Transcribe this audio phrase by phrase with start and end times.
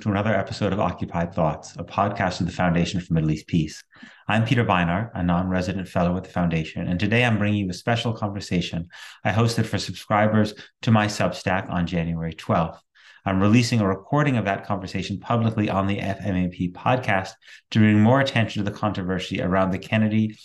[0.00, 3.84] To another episode of Occupied Thoughts, a podcast of the Foundation for Middle East Peace.
[4.28, 7.70] I'm Peter Beinart, a non resident fellow at the Foundation, and today I'm bringing you
[7.70, 8.88] a special conversation
[9.24, 12.78] I hosted for subscribers to my Substack on January 12th.
[13.26, 17.32] I'm releasing a recording of that conversation publicly on the FMEP podcast
[17.72, 20.38] to bring more attention to the controversy around the Kennedy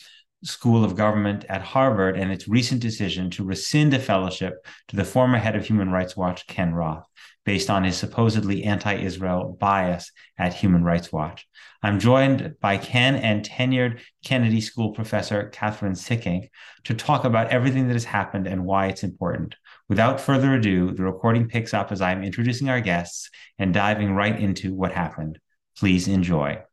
[0.44, 5.06] School of Government at Harvard and its recent decision to rescind a fellowship to the
[5.06, 7.08] former head of Human Rights Watch, Ken Roth
[7.46, 11.48] based on his supposedly anti Israel bias at Human Rights Watch.
[11.82, 16.50] I'm joined by Ken and tenured Kennedy School professor Kathryn Sikkink
[16.86, 19.56] to talk about everything that has happened and why it's important.
[19.88, 24.38] Without further ado, the recording picks up as I'm introducing our guests and diving right
[24.38, 25.40] into what happened.
[25.78, 26.64] Please enjoy.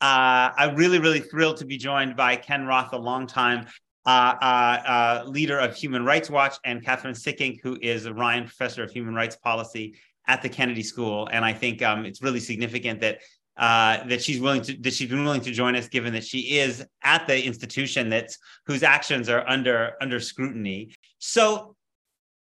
[0.00, 3.66] Uh, I'm really, really thrilled to be joined by Ken Roth, a longtime
[4.06, 8.44] uh, uh, uh, leader of Human Rights Watch, and Kathryn Sikkink, who is a Ryan
[8.44, 9.96] Professor of Human Rights Policy
[10.26, 11.28] at the Kennedy School.
[11.32, 13.20] And I think um, it's really significant that
[13.56, 16.58] uh, that she's willing to that she's been willing to join us, given that she
[16.58, 20.94] is at the institution that's whose actions are under under scrutiny.
[21.18, 21.74] So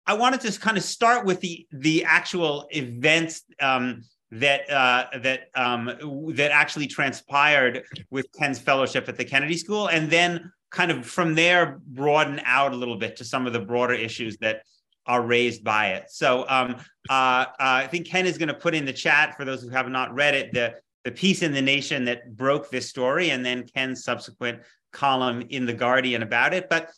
[0.05, 5.47] I wanted to kind of start with the the actual events um, that uh, that
[5.55, 5.85] um,
[6.33, 11.33] that actually transpired with Ken's fellowship at the Kennedy School, and then kind of from
[11.35, 14.61] there broaden out a little bit to some of the broader issues that
[15.07, 16.03] are raised by it.
[16.09, 16.75] So um,
[17.09, 19.69] uh, uh, I think Ken is going to put in the chat for those who
[19.69, 23.45] have not read it the the piece in the Nation that broke this story, and
[23.45, 26.67] then Ken's subsequent column in the Guardian about it.
[26.67, 26.89] But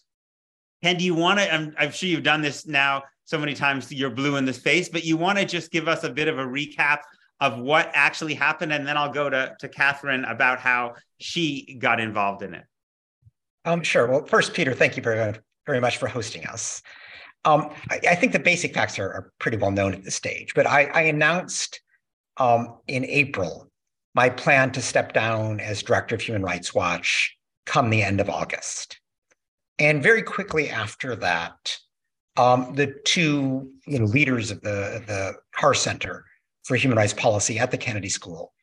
[0.82, 1.54] Ken, do you want to?
[1.54, 3.92] I'm, I'm sure you've done this now so many times.
[3.92, 6.40] You're blue in the face, but you want to just give us a bit of
[6.40, 7.00] a recap
[7.42, 12.00] of what actually happened, and then I'll go to to Kathryn about how she got
[12.00, 12.64] involved in it.
[13.68, 14.08] Um, sure.
[14.08, 16.82] Well, first, Peter, thank you very, very much for hosting us.
[17.44, 20.54] Um, I, I, think the basic facts are, are, pretty well known at this stage,
[20.56, 21.82] but I, I announced
[22.38, 23.70] um, in April
[24.16, 28.30] my plan to step down as director of Human Rights Watch come the end of
[28.30, 29.02] August.
[29.80, 31.78] And very quickly after that,
[32.38, 36.24] um, the two you know, leaders of the, the Carr Center
[36.64, 38.54] for Human Rights Policy at the Kennedy School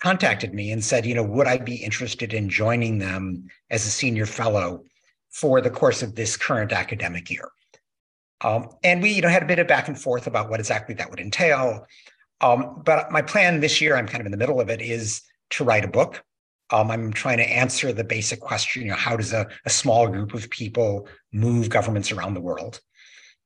[0.00, 3.90] contacted me and said, you know, would I be interested in joining them as a
[3.90, 4.84] senior fellow
[5.30, 7.48] for the course of this current academic year?
[8.40, 10.94] Um, and we, you know, had a bit of back and forth about what exactly
[10.96, 11.86] that would entail.
[12.40, 15.22] Um, but my plan this year, I'm kind of in the middle of it, is
[15.50, 16.22] to write a book.
[16.70, 20.08] Um, I'm trying to answer the basic question, you know, how does a, a small
[20.08, 22.80] group of people move governments around the world?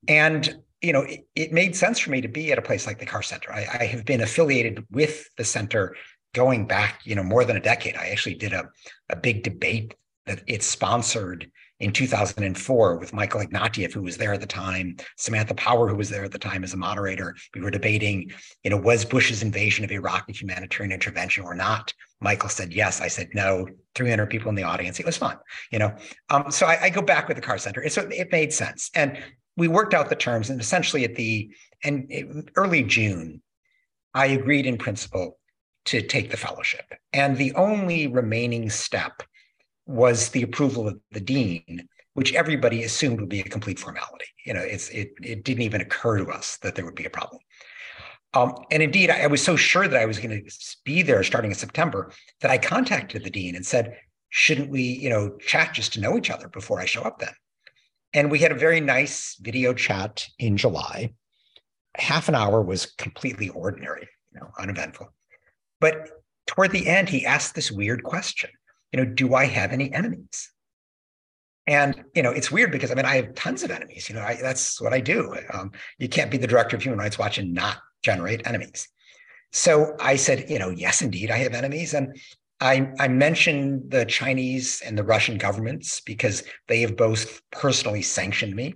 [0.07, 2.99] And you know, it, it, made sense for me to be at a place like
[2.99, 3.53] the Carr Center.
[3.53, 5.97] I, I, have been affiliated with the center
[6.35, 7.97] going back, you know, more than a decade.
[7.97, 8.69] I actually did a,
[9.09, 9.95] a big debate
[10.27, 11.51] that it sponsored
[11.81, 16.11] in 2004 with Michael Ignatieff, who was there at the time, Samantha Power, who was
[16.11, 17.37] there at the time as a moderator.
[17.55, 18.33] We were debating,
[18.65, 21.95] you know, was Bush's invasion of Iraq a humanitarian intervention or not?
[22.21, 23.01] Michael said yes.
[23.01, 23.69] I said no.
[23.95, 24.99] 300 people in the audience.
[24.99, 25.39] It was fun,
[25.71, 25.95] you know.
[26.31, 27.89] Um, so I, I, go back with the Carr Center.
[27.89, 29.19] So it made sense, and
[29.57, 30.51] we worked out the terms.
[30.51, 31.51] And essentially, at the
[31.83, 33.43] and early June,
[34.15, 35.38] I agreed in principle
[35.91, 36.87] to take the fellowship.
[37.13, 39.23] And the only remaining step
[39.87, 44.27] was the approval of the dean, which everybody assumed would be a complete formality.
[44.45, 47.11] You know, it's it it didn't even occur to us that there would be a
[47.11, 47.41] problem.
[48.35, 50.51] Um, and indeed, I, I was so sure that I was going to
[50.85, 53.97] be there starting in September that I contacted the dean and said,
[54.29, 57.35] "Shouldn't we, you know, chat just to know each other before I show up then?"
[58.13, 61.15] And we had a very nice video chat in July.
[61.95, 65.09] Half an hour was completely ordinary, you know, uneventful.
[65.81, 66.09] But
[66.47, 68.51] toward the end, he asked this weird question,
[68.93, 70.51] you know, do I have any enemies?
[71.67, 74.09] And you know, it's weird because I mean, I have tons of enemies.
[74.09, 75.37] You know, I, that's what I do.
[75.53, 78.89] Um, you can't be the director of Human Rights Watch and not generate enemies.
[79.53, 82.19] So I said, you know, yes, indeed, I have enemies, and
[82.61, 88.55] I, I mentioned the Chinese and the Russian governments because they have both personally sanctioned
[88.55, 88.75] me.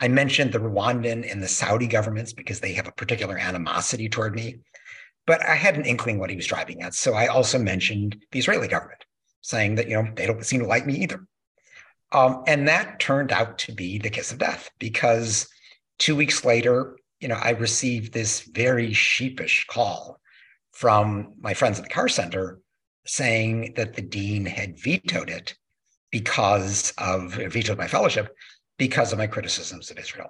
[0.00, 4.34] I mentioned the Rwandan and the Saudi governments because they have a particular animosity toward
[4.34, 4.60] me.
[5.26, 6.94] But I had an inkling what he was driving at.
[6.94, 9.04] So I also mentioned the Israeli government,
[9.40, 11.26] saying that, you know, they don't seem to like me either.
[12.12, 15.48] Um, and that turned out to be the kiss of death because
[15.98, 20.20] two weeks later, you know, I received this very sheepish call
[20.72, 22.60] from my friends at the Carr Center
[23.06, 25.54] saying that the dean had vetoed it
[26.10, 28.34] because of vetoed my fellowship
[28.78, 30.28] because of my criticisms of Israel.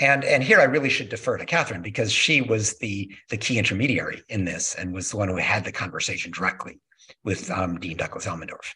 [0.00, 3.58] And and here I really should defer to Kathryn because she was the the key
[3.58, 6.78] intermediary in this and was the one who had the conversation directly
[7.24, 8.74] with um, Dean Douglas Elmendorf.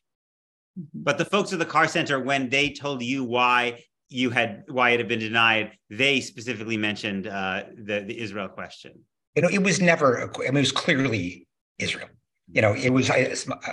[0.94, 4.90] But the folks at the Carr Center, when they told you why you had why
[4.90, 8.92] it had been denied, they specifically mentioned uh, the the Israel question.
[9.36, 10.30] You know, it was never.
[10.38, 11.46] I mean, it was clearly
[11.78, 12.08] Israel.
[12.50, 13.10] You know, it was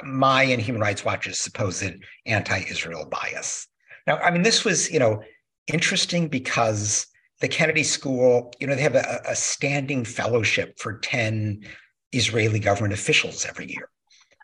[0.03, 1.91] my and Human Rights Watch's supposed
[2.25, 3.67] anti-Israel bias.
[4.07, 5.21] Now, I mean, this was you know
[5.67, 7.07] interesting because
[7.39, 11.65] the Kennedy School, you know, they have a, a standing fellowship for ten
[12.11, 13.89] Israeli government officials every year.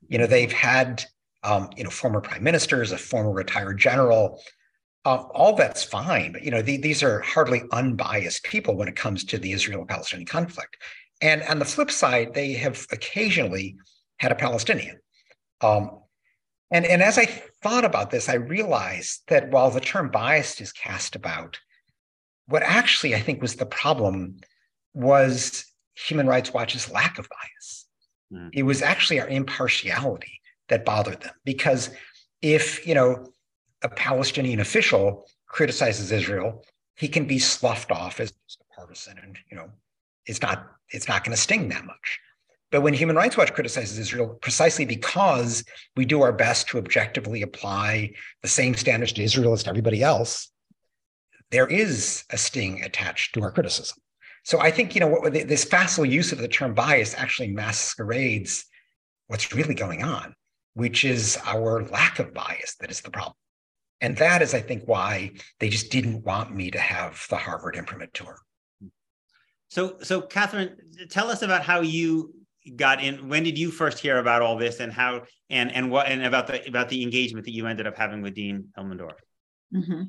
[0.07, 1.03] You know, they've had
[1.44, 4.42] um, you know former prime ministers, a former retired general,
[5.06, 8.95] uh, all that's fine, but you know the, these are hardly unbiased people when it
[8.95, 10.77] comes to the Israel-Palestinian conflict.
[11.21, 13.77] And on the flip side, they have occasionally
[14.18, 15.00] had a Palestinian.
[15.62, 16.01] Um,
[16.71, 20.74] and, and as I thought about this, I realized that while the term biased is
[20.74, 21.59] cast about,
[22.47, 24.38] what actually I think was the problem
[24.94, 25.65] was
[25.95, 27.86] Human Rights Watch's lack of bias.
[28.31, 28.50] Mm.
[28.53, 31.89] It was actually our impartiality that bothered them because
[32.42, 33.27] if you know
[33.83, 36.63] a Palestinian official criticizes Israel,
[36.95, 39.69] he can be sloughed off as a partisan, and you know,
[40.25, 42.19] it's not it's not going to sting that much.
[42.71, 45.63] But when Human Rights Watch criticizes Israel, precisely because
[45.95, 50.01] we do our best to objectively apply the same standards to Israel as to everybody
[50.03, 50.50] else,
[51.51, 53.97] there is a sting attached to our criticism.
[54.44, 58.65] So I think you know what this facile use of the term bias actually masquerades
[59.27, 60.36] what's really going on,
[60.75, 63.36] which is our lack of bias that is the problem.
[64.01, 67.75] And that is, I think, why they just didn't want me to have the Harvard
[67.75, 68.38] imprimatur.
[69.69, 70.75] So, so Kathryn,
[71.09, 72.36] tell us about how you
[72.75, 73.30] got in.
[73.30, 76.48] When did you first hear about all this, and how, and and what, and about
[76.48, 79.15] the about the engagement that you ended up having with Dean Elmendorf?
[79.74, 80.03] Mm-hmm.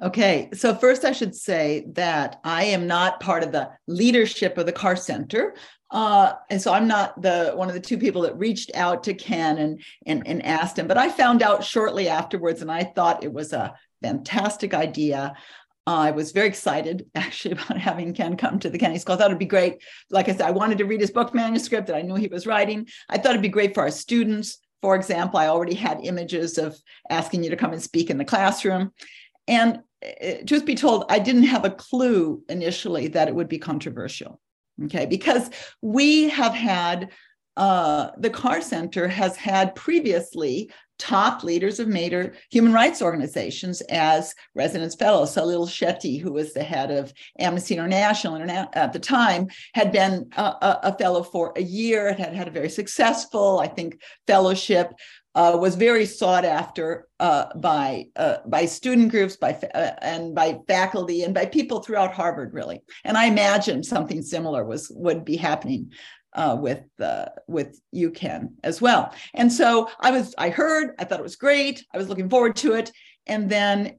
[0.00, 4.66] Okay, so first I should say that I am not part of the leadership of
[4.66, 5.54] the Carr Center.
[5.90, 9.14] Uh, and so I'm not the one of the two people that reached out to
[9.14, 13.24] Ken and, and and asked him, but I found out shortly afterwards, and I thought
[13.24, 15.34] it was a fantastic idea.
[15.86, 19.14] I was very excited actually about having Ken come to the Kennedy School.
[19.14, 19.82] I thought it'd be great.
[20.10, 22.46] Like I said, I wanted to read his book manuscript that I knew he was
[22.46, 22.86] writing.
[23.08, 24.58] I thought it'd be great for our students.
[24.82, 26.76] For example, I already had images of
[27.10, 28.92] asking you to come and speak in the classroom.
[29.48, 33.58] And uh, truth be told, I didn't have a clue initially that it would be
[33.58, 34.40] controversial.
[34.84, 35.50] Okay, because
[35.82, 37.10] we have had
[37.56, 44.34] uh, the Carr Center has had previously top leaders of major human rights organizations as
[44.54, 45.34] residence fellows.
[45.34, 48.40] Salil Shetty, who was the head of Amnesty International
[48.74, 52.08] at the time, had been a, a fellow for a year.
[52.08, 54.92] It had had a very successful, I think, fellowship
[55.38, 60.58] uh, was very sought after uh, by uh, by student groups, by uh, and by
[60.66, 62.82] faculty, and by people throughout Harvard, really.
[63.04, 65.92] And I imagine something similar was would be happening
[66.32, 69.14] uh, with uh, with UCAN as well.
[69.32, 71.86] And so I was, I heard, I thought it was great.
[71.94, 72.90] I was looking forward to it,
[73.28, 73.94] and then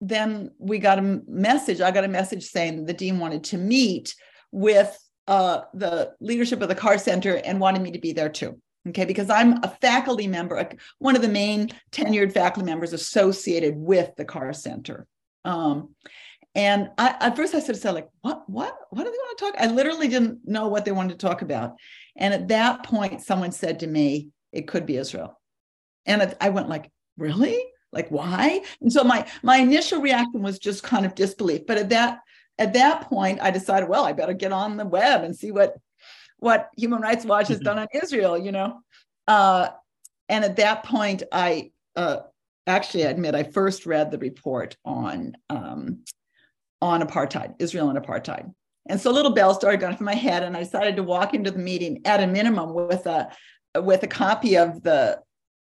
[0.00, 1.82] then we got a message.
[1.82, 4.14] I got a message saying the dean wanted to meet
[4.50, 8.58] with the leadership of the Carr Center and wanted me to be there too
[8.88, 10.68] okay because i'm a faculty member
[10.98, 15.06] one of the main tenured faculty members associated with the Carr Center.
[15.44, 15.94] Um,
[16.54, 19.38] and I, at first i sort of said like what what what do they want
[19.38, 19.54] to talk?
[19.58, 21.76] I literally didn't know what they wanted to talk about.
[22.16, 25.40] And at that point someone said to me it could be israel.
[26.04, 27.58] And i went like really?
[27.92, 28.62] Like why?
[28.80, 31.66] And so my my initial reaction was just kind of disbelief.
[31.66, 32.18] But at that
[32.58, 35.74] at that point i decided well i better get on the web and see what
[36.42, 38.80] what Human Rights Watch has done on Israel, you know.
[39.28, 39.68] Uh,
[40.28, 42.18] and at that point, I uh,
[42.66, 46.00] actually I admit I first read the report on um,
[46.80, 48.52] on apartheid, Israel and apartheid.
[48.88, 51.32] And so little bells started going off in my head, and I decided to walk
[51.32, 53.30] into the meeting at a minimum with a
[53.76, 55.20] with a copy of the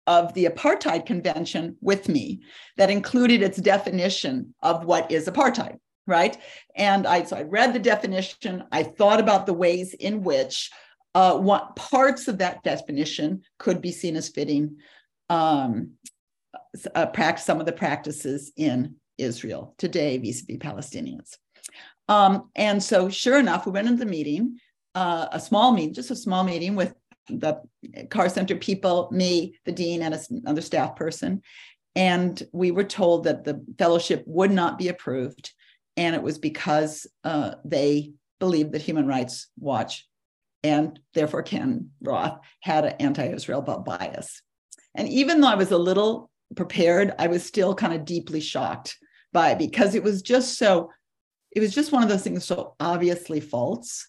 [0.06, 2.40] of the apartheid convention with me
[2.76, 6.36] that included its definition of what is apartheid right?
[6.76, 8.64] And I so I read the definition.
[8.72, 10.70] I thought about the ways in which
[11.14, 14.78] uh, what parts of that definition could be seen as fitting
[15.28, 15.92] um,
[16.94, 21.36] uh, practice, some of the practices in Israel today vis-a-vis Palestinians.
[22.08, 24.58] Um, and so, sure enough, we went into the meeting,
[24.94, 26.94] uh, a small meeting, just a small meeting with
[27.28, 27.60] the
[28.10, 31.42] Carr Center people, me, the dean, and another staff person.
[31.94, 35.52] And we were told that the fellowship would not be approved
[35.96, 40.06] and it was because uh, they believed that Human Rights Watch
[40.64, 44.42] and therefore Ken Roth had an anti-Israel bias.
[44.94, 48.96] And even though I was a little prepared, I was still kind of deeply shocked
[49.32, 50.90] by it because it was just so,
[51.50, 54.08] it was just one of those things so obviously false.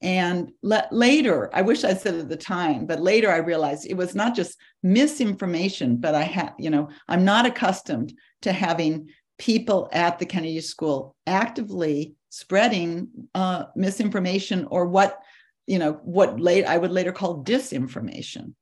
[0.00, 3.96] And le- later, I wish I said at the time, but later I realized it
[3.96, 8.12] was not just misinformation, but I had, you know, I'm not accustomed
[8.42, 15.18] to having people at the Kennedy School actively spreading uh, misinformation or what
[15.66, 18.54] you know what late I would later call disinformation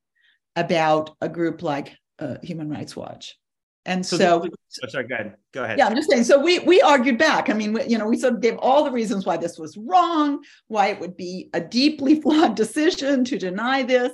[0.54, 3.36] about a group like uh, Human Rights Watch.
[3.84, 5.36] And so, so oh, sorry, go ahead.
[5.52, 5.78] Go ahead.
[5.78, 6.24] Yeah, I'm just saying.
[6.24, 7.48] So we we argued back.
[7.48, 9.76] I mean, we, you know, we sort of gave all the reasons why this was
[9.76, 14.12] wrong, why it would be a deeply flawed decision to deny this.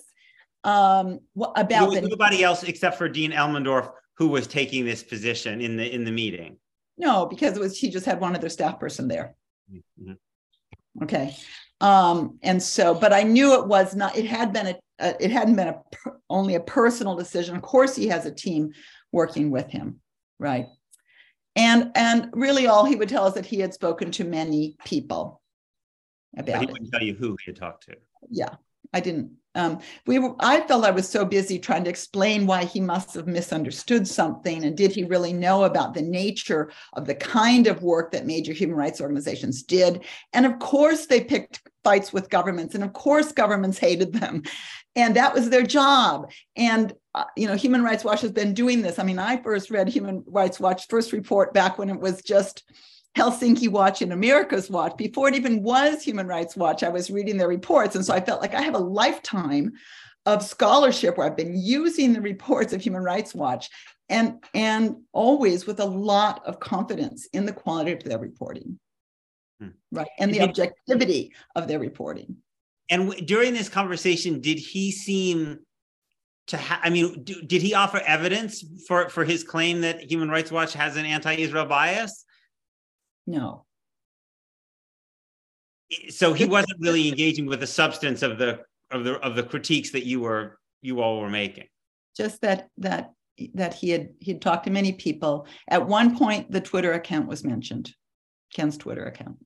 [0.64, 1.21] Um,
[1.57, 5.92] about the, nobody else except for Dean Elmendorf who was taking this position in the
[5.92, 6.57] in the meeting.
[6.99, 9.35] No, because it was he just had one other staff person there.
[9.73, 10.12] Mm-hmm.
[11.02, 11.35] Okay,
[11.81, 14.16] um, and so, but I knew it was not.
[14.16, 14.76] It had been a.
[15.00, 15.83] a it hadn't been a
[16.28, 17.57] only a personal decision.
[17.57, 18.73] Of course, he has a team
[19.11, 20.00] working with him,
[20.38, 20.66] right?
[21.57, 25.42] And and really, all he would tell us that he had spoken to many people
[26.37, 27.97] about but he wouldn't tell you who he had talked to.
[28.31, 28.54] Yeah,
[28.92, 29.33] I didn't.
[29.55, 33.15] Um, we were, I felt I was so busy trying to explain why he must
[33.15, 37.83] have misunderstood something, and did he really know about the nature of the kind of
[37.83, 40.05] work that major human rights organizations did?
[40.33, 44.43] And of course, they picked fights with governments, and of course, governments hated them,
[44.97, 46.31] and that was their job.
[46.57, 48.99] And uh, you know, Human Rights Watch has been doing this.
[48.99, 52.65] I mean, I first read Human Rights Watch first report back when it was just
[53.16, 54.97] Helsinki Watch and America's Watch.
[54.97, 57.95] Before it even was Human Rights Watch, I was reading their reports.
[57.95, 59.73] And so I felt like I have a lifetime
[60.25, 63.69] of scholarship where I've been using the reports of Human Rights Watch
[64.09, 68.78] and, and always with a lot of confidence in the quality of their reporting.
[69.61, 69.69] Hmm.
[69.90, 70.09] Right.
[70.19, 72.37] And the objectivity of their reporting.
[72.88, 75.61] And w- during this conversation, did he seem
[76.49, 80.28] to have i mean do, did he offer evidence for for his claim that human
[80.28, 82.25] rights watch has an anti-israel bias
[83.33, 83.65] no.
[86.11, 88.61] So he wasn't really engaging with the substance of the
[88.91, 91.67] of the of the critiques that you were you all were making.
[92.17, 93.12] Just that that
[93.55, 95.47] that he had he had talked to many people.
[95.69, 97.93] At one point the twitter account was mentioned
[98.55, 99.39] ken's twitter account.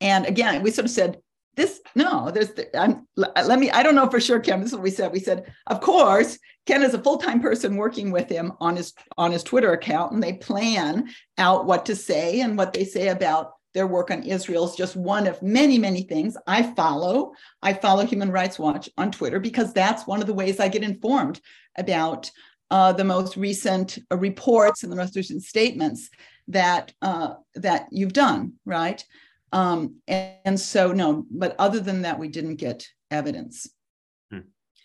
[0.00, 1.18] And again we sort of said
[1.56, 4.74] this no there's the, I'm, let me i don't know for sure ken this is
[4.74, 5.12] what we said.
[5.12, 9.32] We said of course ken is a full-time person working with him on his on
[9.32, 11.08] his twitter account and they plan
[11.38, 14.64] out what to say and what they say about their work on israel.
[14.64, 17.32] Is just one of many many things i follow.
[17.62, 20.82] I follow human rights watch on twitter because that's one of the ways i get
[20.82, 21.40] informed
[21.78, 22.30] about
[22.70, 26.10] uh, the most recent uh, reports and the most recent statements
[26.48, 29.04] that uh, that you've done right?
[29.52, 33.68] Um, and, and, so, no, but other than that, we didn't get evidence.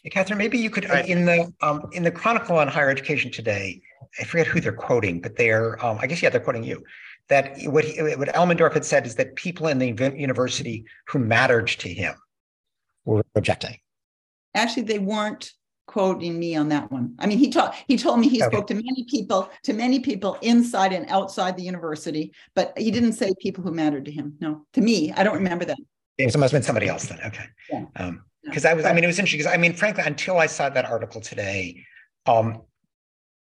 [0.04, 1.08] Hey, Kathryn, maybe you could right.
[1.08, 3.82] in the um, in the Chronicle on Higher Education today.
[4.20, 6.84] I forget who they're quoting, but they're um, I guess yeah, they're quoting you.
[7.30, 11.68] That what he, what Elmendorf had said is that people in the university who mattered
[11.68, 12.16] to him
[13.06, 13.78] were objecting.
[14.56, 15.52] Actually, they weren't
[15.86, 17.14] quoting me on that one.
[17.20, 18.56] I mean, he taught he told me he okay.
[18.56, 23.14] spoke to many people, to many people inside and outside the university, but he didn't
[23.14, 24.36] say people who mattered to him.
[24.40, 25.78] No, to me, I don't remember that.
[26.18, 27.20] It must have been somebody else then.
[27.24, 27.46] Okay.
[27.70, 27.86] Yeah.
[27.98, 30.48] Um, because I was, I mean, it was interesting because I mean, frankly, until I
[30.48, 31.86] saw that article today,
[32.26, 32.62] um,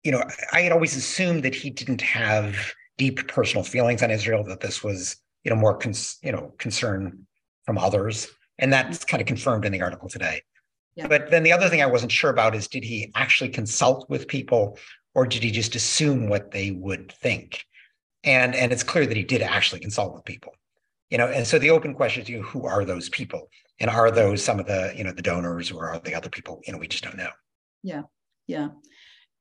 [0.03, 2.55] you know, I had always assumed that he didn't have
[2.97, 7.25] deep personal feelings on Israel, that this was, you know, more, cons- you know, concern
[7.65, 8.27] from others.
[8.59, 10.41] And that's kind of confirmed in the article today.
[10.95, 11.07] Yeah.
[11.07, 14.27] But then the other thing I wasn't sure about is did he actually consult with
[14.27, 14.77] people
[15.15, 17.65] or did he just assume what they would think?
[18.23, 20.53] And and it's clear that he did actually consult with people.
[21.09, 23.49] You know, and so the open question is, you know, who are those people?
[23.81, 26.61] And are those some of the, you know, the donors or are the other people?
[26.65, 27.31] You know, we just don't know.
[27.81, 28.03] Yeah.
[28.45, 28.69] Yeah.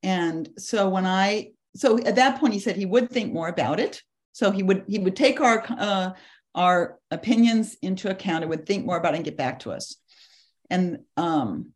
[0.03, 3.79] And so when I so at that point he said he would think more about
[3.79, 4.03] it.
[4.33, 6.11] So he would he would take our uh,
[6.55, 9.97] our opinions into account and would think more about it and get back to us.
[10.71, 11.73] And um,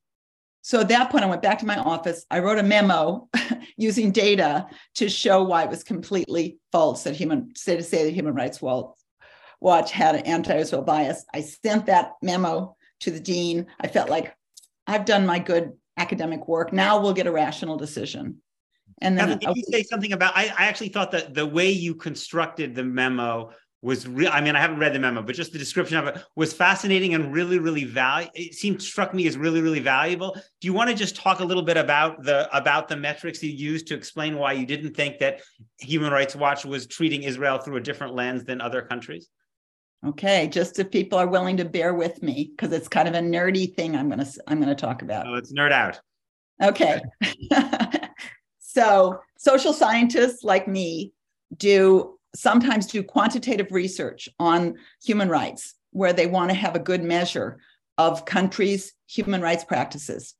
[0.62, 2.24] so at that point, I went back to my office.
[2.30, 3.28] I wrote a memo
[3.76, 8.14] using data to show why it was completely false that human say to say that
[8.14, 8.96] Human Rights Watch
[9.90, 11.24] had an anti-Israel bias.
[11.32, 13.66] I sent that memo to the dean.
[13.80, 14.34] I felt like
[14.86, 16.72] I've done my good academic work.
[16.72, 18.42] Now we'll get a rational decision.
[19.00, 20.36] And then did you say something about?
[20.36, 23.50] I, I actually thought that the way you constructed the memo
[23.82, 24.30] was real.
[24.32, 27.14] I mean, I haven't read the memo, but just the description of it was fascinating
[27.14, 28.32] and really, really valuable.
[28.34, 30.34] It seemed struck me as really, really valuable.
[30.60, 33.50] Do you want to just talk a little bit about the about the metrics you
[33.50, 35.42] used to explain why you didn't think that
[35.80, 39.28] Human Rights Watch was treating Israel through a different lens than other countries?
[40.06, 43.20] Okay, just if people are willing to bear with me, because it's kind of a
[43.20, 45.26] nerdy thing I'm gonna I'm gonna talk about.
[45.26, 46.00] Oh, let's nerd out.
[46.62, 47.00] Okay.
[48.58, 51.12] so social scientists like me
[51.56, 57.02] do sometimes do quantitative research on human rights where they want to have a good
[57.02, 57.58] measure
[57.96, 60.34] of countries' human rights practices.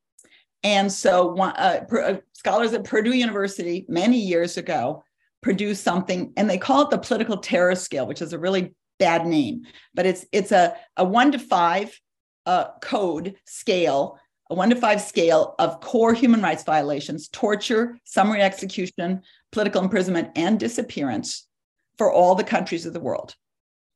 [0.63, 5.05] And so, uh, uh, scholars at Purdue University many years ago
[5.43, 9.27] produced something, and they call it the political terror scale, which is a really bad
[9.27, 9.63] name,
[9.95, 11.99] but it's it's a, a one to five
[12.47, 14.19] uh, code scale,
[14.51, 19.23] a one to five scale of core human rights violations, torture, summary execution,
[19.53, 21.47] political imprisonment, and disappearance
[21.99, 23.35] for all the countries of the world.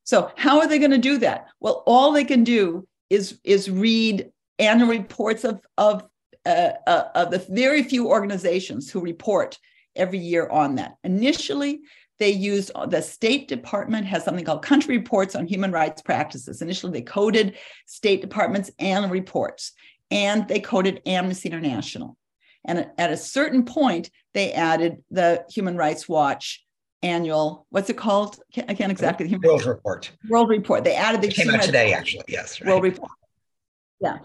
[0.03, 1.47] So how are they going to do that?
[1.59, 6.03] Well, all they can do is is read annual reports of of
[6.45, 9.57] uh, uh, of the very few organizations who report
[9.95, 10.95] every year on that.
[11.03, 11.81] Initially,
[12.19, 16.61] they used uh, the State Department has something called country reports on human rights practices.
[16.61, 19.71] Initially, they coded State Department's annual reports
[20.11, 22.17] and they coded Amnesty International.
[22.65, 26.65] And at a certain point, they added the Human Rights Watch
[27.01, 28.37] annual, what's it called?
[28.67, 29.27] I can't exactly.
[29.27, 30.11] The World Report.
[30.29, 30.83] World Report.
[30.83, 32.25] They added the it came out today, actually.
[32.27, 32.59] Yes.
[32.59, 32.69] Right.
[32.69, 33.11] World Report.
[34.01, 34.17] Yeah.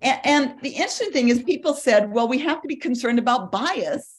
[0.00, 3.52] And, and, the interesting thing is, people said, well, we have to be concerned about
[3.52, 4.13] bias.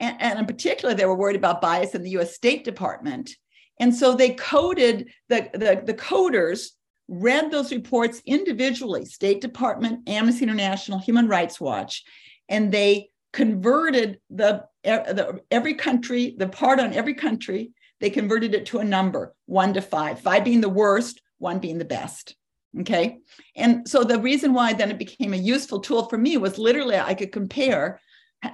[0.00, 3.30] And, and in particular, they were worried about bias in the US State Department.
[3.78, 6.70] And so they coded, the, the, the coders
[7.08, 12.04] read those reports individually State Department, Amnesty International, Human Rights Watch,
[12.48, 18.66] and they converted the, the every country, the part on every country, they converted it
[18.66, 22.34] to a number, one to five, five being the worst, one being the best.
[22.80, 23.18] Okay.
[23.56, 26.96] And so the reason why then it became a useful tool for me was literally
[26.96, 28.00] I could compare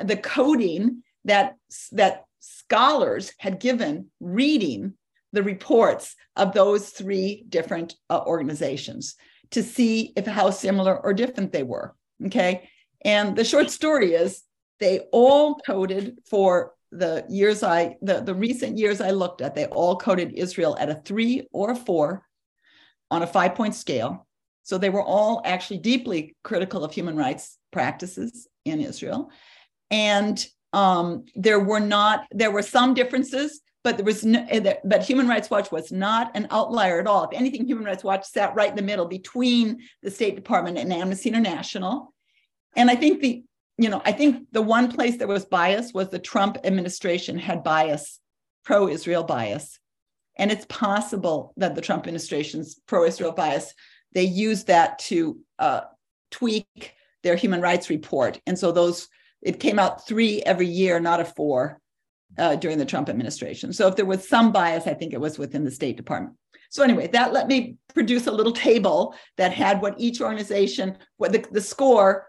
[0.02, 1.56] the coding that,
[1.92, 4.94] that scholars had given reading
[5.32, 9.16] the reports of those three different uh, organizations
[9.50, 11.94] to see if how similar or different they were.
[12.26, 12.68] Okay.
[13.04, 14.42] And the short story is
[14.80, 19.66] they all coded for the years I, the, the recent years I looked at, they
[19.66, 22.22] all coded Israel at a three or a four
[23.10, 24.26] on a five point scale.
[24.62, 29.30] So they were all actually deeply critical of human rights practices in Israel.
[29.90, 30.44] And
[30.76, 35.26] um, there were not, there were some differences, but there was no, eh, but Human
[35.26, 37.24] Rights Watch was not an outlier at all.
[37.24, 40.92] If anything, Human Rights Watch sat right in the middle between the State Department and
[40.92, 42.12] Amnesty International.
[42.76, 43.42] And I think the,
[43.78, 47.64] you know, I think the one place there was bias was the Trump administration had
[47.64, 48.20] bias,
[48.66, 49.78] pro-Israel bias.
[50.36, 53.72] And it's possible that the Trump administration's pro Israel bias,
[54.12, 55.82] they used that to uh,
[56.30, 58.42] tweak their human rights report.
[58.46, 59.08] And so those,
[59.42, 61.80] it came out three every year, not a four
[62.38, 63.72] uh, during the Trump administration.
[63.72, 66.36] So if there was some bias, I think it was within the State Department.
[66.70, 71.32] So anyway, that let me produce a little table that had what each organization, what
[71.32, 72.28] the, the score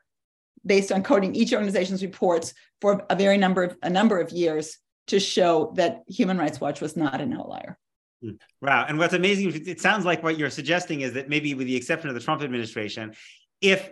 [0.65, 4.77] based on coding each organization's reports for a very number of a number of years
[5.07, 7.77] to show that Human Rights Watch was not an outlier.
[8.21, 8.31] Hmm.
[8.61, 8.85] Wow.
[8.87, 12.09] And what's amazing, it sounds like what you're suggesting is that maybe with the exception
[12.09, 13.13] of the Trump administration,
[13.61, 13.91] if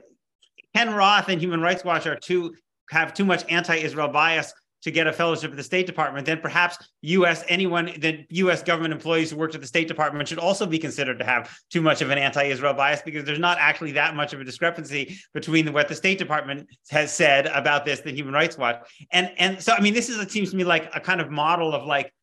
[0.76, 2.54] Ken Roth and Human Rights Watch are too
[2.90, 4.54] have too much anti-Israel bias
[4.86, 7.44] to get a fellowship at the State Department, then perhaps U.S.
[7.48, 8.62] anyone that U.S.
[8.62, 11.82] government employees who worked at the State Department should also be considered to have too
[11.82, 15.74] much of an anti-Israel bias because there's not actually that much of a discrepancy between
[15.74, 18.78] what the State Department has said about this than Human Rights Watch.
[19.12, 21.32] And and so I mean, this is it seems to me like a kind of
[21.32, 22.14] model of like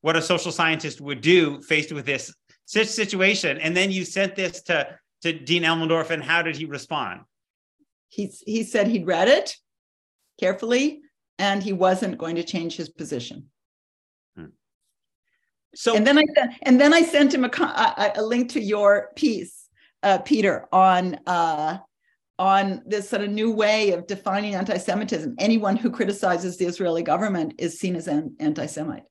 [0.00, 2.32] what a social scientist would do faced with this
[2.64, 3.58] situation.
[3.58, 7.20] And then you sent this to, to Dean Elmendorf, and how did he respond?
[8.08, 9.56] He, he said he'd read it
[10.40, 11.00] carefully
[11.38, 13.46] and he wasn't going to change his position.
[14.36, 14.52] Hmm.
[15.74, 16.24] So and then I
[16.62, 19.68] and then I sent him a, a, a link to your piece,
[20.02, 21.78] uh, Peter, on uh,
[22.38, 25.34] on this sort of new way of defining anti-Semitism.
[25.38, 29.04] Anyone who criticizes the Israeli government is seen as an anti-Semite.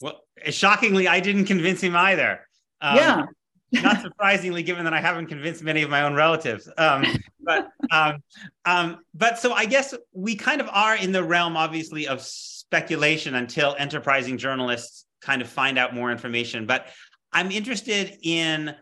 [0.00, 2.40] Well, shockingly, I didn't convince him either.
[2.80, 3.26] Um, yeah.
[3.72, 6.70] Not surprisingly, given that I haven't convinced many of my own relatives.
[6.78, 7.04] Um,
[7.40, 8.22] but um,
[8.64, 13.34] um, but so I guess we kind of are in the realm, obviously, of speculation
[13.34, 16.66] until enterprising journalists kind of find out more information.
[16.66, 16.86] But
[17.32, 18.74] I'm interested in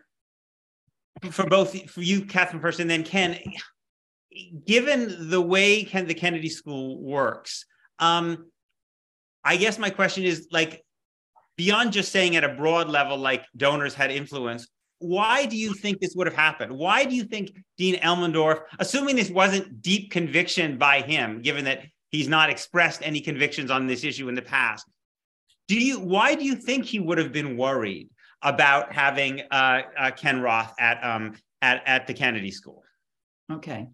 [1.30, 3.38] for both for you, Kathryn, first, and then Ken.
[4.66, 7.64] Given the way Ken, the Kennedy School works,
[7.98, 8.50] um,
[9.42, 10.84] I guess my question is like
[11.56, 14.68] beyond just saying at a broad level, like donors had influence,
[14.98, 16.72] why do you think this would have happened?
[16.72, 21.82] Why do you think Dean Elmendorf, assuming this wasn't deep conviction by him, given that
[22.10, 24.86] he's not expressed any convictions on this issue in the past,
[25.68, 26.00] do you?
[26.00, 28.08] Why do you think he would have been worried
[28.42, 32.82] about having uh, uh, Ken Roth at um, at at the Kennedy School?
[33.52, 33.88] Okay,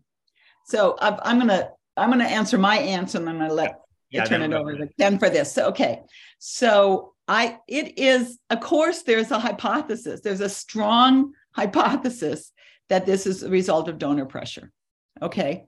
[0.66, 4.42] so i am gonna I'm gonna answer my answer, and then I let yeah, turn
[4.42, 5.52] it over to Ken for this.
[5.52, 6.00] So, okay,
[6.38, 10.20] so I it is of course there's a hypothesis.
[10.20, 12.52] There's a strong hypothesis
[12.88, 14.72] that this is a result of donor pressure.
[15.20, 15.64] Okay.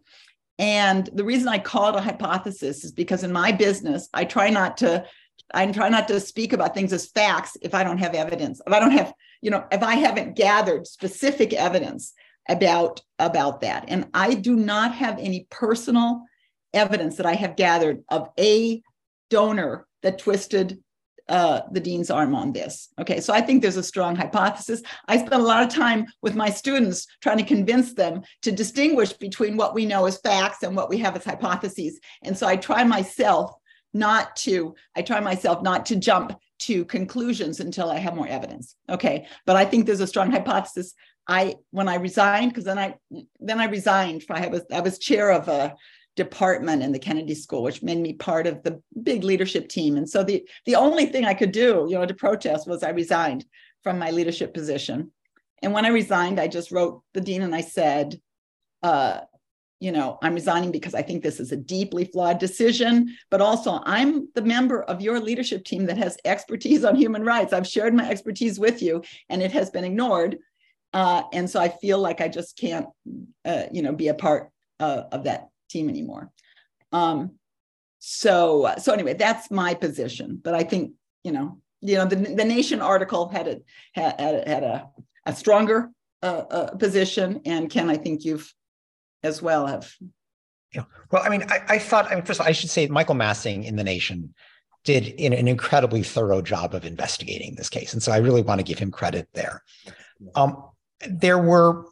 [0.59, 4.51] And the reason I call it a hypothesis is because in my business, I try
[4.51, 5.05] not to
[5.53, 8.61] I try not to speak about things as facts if I don't have evidence.
[8.67, 9.12] If I don't have,
[9.43, 12.12] you know, if I haven't gathered specific evidence
[12.49, 16.23] about about that, and I do not have any personal
[16.73, 18.83] evidence that I have gathered of a
[19.31, 20.83] donor that twisted
[21.28, 22.88] uh, the dean's arm on this.
[23.00, 24.82] Okay, so I think there's a strong hypothesis.
[25.08, 29.12] I spent a lot of time with my students trying to convince them to distinguish
[29.12, 31.98] between what we know as facts and what we have as hypotheses.
[32.22, 33.52] And so I try myself
[33.94, 38.76] not to, I try myself not to jump to conclusions until I have more evidence.
[38.88, 40.94] Okay, but I think there's a strong hypothesis.
[41.26, 42.96] I when I resigned, because then I
[43.40, 44.24] then I resigned.
[44.28, 45.74] I was I was chair of a
[46.16, 49.96] department in the Kennedy School, which made me part of the big leadership team.
[49.96, 52.90] And so the the only thing I could do, you know, to protest was I
[52.90, 53.44] resigned
[53.83, 55.11] from my leadership position.
[55.62, 58.20] And when I resigned, I just wrote the dean and I said,
[58.83, 59.20] uh,
[59.81, 63.81] you know, I'm resigning because I think this is a deeply flawed decision, but also
[63.85, 67.53] I'm the member of your leadership team that has expertise on human rights.
[67.53, 70.38] I've shared my expertise with you, and it has been ignored.
[70.92, 72.87] Uh, and so I feel like I just can't,
[73.44, 74.50] uh, you know, be a part
[74.81, 76.31] uh, of that team anymore.
[76.92, 77.33] Um,
[77.98, 80.40] so so anyway, that's my position.
[80.42, 83.61] But I think you know you know the the Nation article had a
[83.94, 84.88] had had a
[85.27, 85.90] a stronger
[86.22, 88.53] uh, uh, position, and Ken, I think you've
[89.22, 89.92] as well have.
[90.74, 90.85] Yeah.
[91.11, 92.11] Well, I mean, I, I thought.
[92.11, 94.35] I mean, first of all, I should say Michael Massing in the Nation
[94.85, 98.59] did in an incredibly thorough job of investigating this case, and so I really want
[98.59, 99.62] to give him credit there.
[100.35, 100.62] Um,
[101.09, 101.87] there were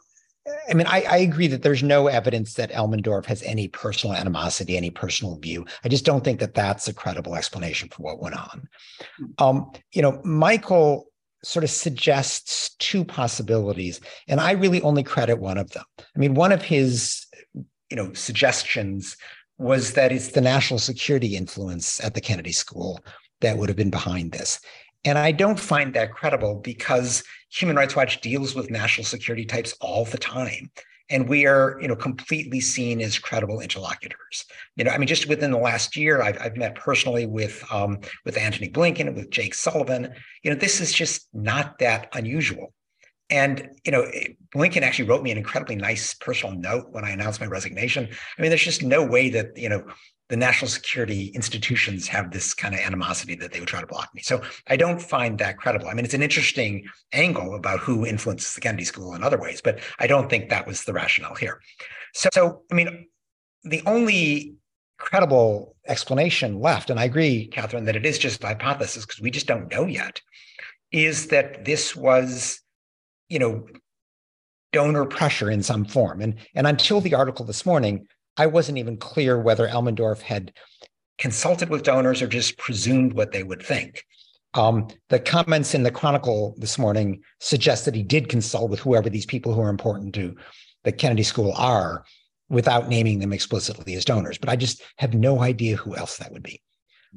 [0.69, 4.77] I mean, I, I, agree that there's no evidence that Elmendorf has any personal animosity,
[4.77, 5.65] any personal view.
[5.85, 8.69] I just don't think that that's a credible explanation for what went on.
[9.39, 11.07] Um, you know, Michael
[11.45, 15.85] sort of suggests two possibilities, and I really only credit one of them.
[15.99, 17.25] I mean, one of his,
[17.55, 19.17] you know, suggestions
[19.59, 23.01] was that it's the national security influence at the Kennedy School
[23.43, 24.61] that would have been behind this.
[25.05, 29.75] And I don't find that credible because Human Rights Watch deals with national security types
[29.81, 30.71] all the time.
[31.11, 34.47] And we are, you know, completely seen as credible interlocutors.
[34.77, 37.99] You know, I mean, just within the last year, I've, I've met personally with um,
[38.25, 40.15] with Antony Blinken, with Jake Sullivan.
[40.43, 42.73] You know, this is just not that unusual.
[43.29, 44.11] And you know,
[44.55, 48.09] Blinken actually wrote me an incredibly nice personal note when I announced my resignation.
[48.39, 49.85] I mean, there's just no way that you know
[50.33, 54.09] the national security institutions have this kind of animosity that they would try to block
[54.15, 54.23] me.
[54.23, 55.89] So I don't find that credible.
[55.89, 59.61] I mean, it's an interesting angle about who influences the Kennedy School in other ways,
[59.61, 61.61] but I don't think that was the rationale here.
[62.15, 63.09] So, so I mean,
[63.65, 64.55] the only
[64.97, 69.31] credible explanation left, and I agree, Kathryn, that it is just a hypothesis because we
[69.31, 70.23] just don't know yet,
[70.93, 72.59] is that this was,
[73.29, 73.67] you know,
[74.73, 76.23] donor pressure in some form.
[76.23, 80.53] And, and until the article this morning, I wasn't even clear whether Elmendorf had
[81.19, 84.05] consulted with donors or just presumed what they would think.
[84.55, 89.09] Um, the comments in the Chronicle this morning suggest that he did consult with whoever
[89.09, 90.37] these people who are important to
[90.85, 92.05] the Kennedy School are
[92.49, 94.37] without naming them explicitly as donors.
[94.37, 96.61] But I just have no idea who else that would be.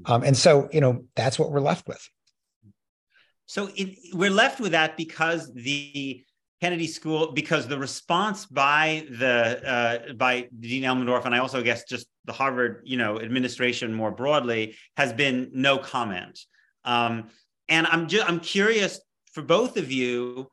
[0.06, 2.08] Um, and so, you know, that's what we're left with.
[3.46, 6.25] So it, we're left with that because the
[6.66, 11.84] Kennedy School because the response by the uh, by Dean Elmendorf and I also guess
[11.84, 16.40] just the Harvard you know administration more broadly has been no comment.
[16.84, 17.30] Um,
[17.70, 19.00] and I'm just I'm curious
[19.32, 20.50] for both of you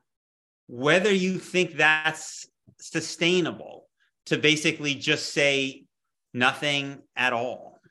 [0.67, 2.45] whether you think that's
[2.79, 3.87] sustainable
[4.27, 5.85] to basically just say
[6.31, 7.81] nothing at all.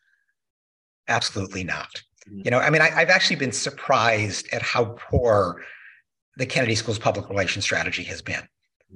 [1.09, 1.91] Absolutely not.
[2.29, 2.43] Mm-hmm.
[2.45, 5.65] You know, I mean, I, I've actually been surprised at how poor
[6.37, 8.43] the Kennedy School's public relations strategy has been.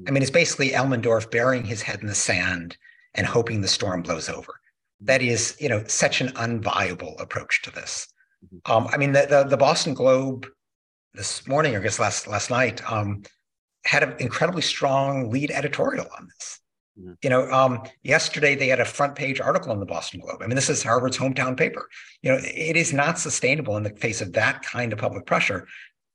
[0.06, 2.76] I mean, it's basically Elmendorf burying his head in the sand
[3.14, 4.54] and hoping the storm blows over.
[5.00, 8.06] That is, you know, such an unviable approach to this.
[8.44, 8.72] Mm-hmm.
[8.72, 10.46] Um, I mean, the, the, the Boston Globe
[11.14, 13.22] this morning, or I guess last last night, um,
[13.84, 16.60] had an incredibly strong lead editorial on this.
[16.98, 17.12] Mm-hmm.
[17.22, 20.42] You know, um, yesterday they had a front page article in the Boston Globe.
[20.42, 21.88] I mean, this is Harvard's hometown paper.
[22.22, 25.66] You know, it is not sustainable in the face of that kind of public pressure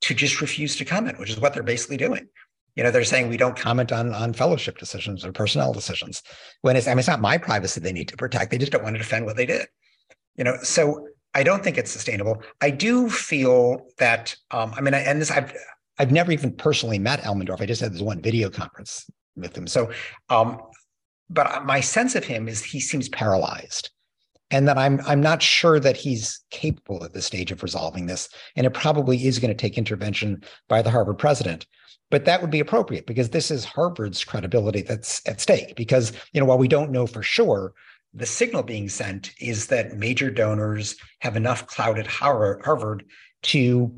[0.02, 2.28] to just refuse to comment, which is what they're basically doing.
[2.76, 6.24] You know, they're saying we don't comment on on fellowship decisions or personnel decisions.
[6.62, 8.52] When it's I mean, it's not my privacy they need to protect.
[8.52, 9.68] They just don't want to defend what they did.
[10.36, 12.42] You know, so I don't think it's sustainable.
[12.62, 15.54] I do feel that um, I mean, and this I've
[16.00, 17.62] I've never even personally met Elmendorf.
[17.62, 19.68] I just had this one video conference with him.
[19.68, 19.92] So,
[20.30, 20.62] um,
[21.30, 23.92] but my sense of him is he seems paralyzed
[24.52, 28.30] and that I'm I'm not sure that he's capable at this stage of resolving this,
[28.56, 31.66] and it probably is going to take intervention by the Harvard president.
[32.12, 35.76] But that would be appropriate because this is Harvard's credibility that's at stake.
[35.76, 37.74] Because you know while we don't know for sure,
[38.14, 43.06] the signal being sent is that major donors have enough clout at Harvard
[43.44, 43.96] to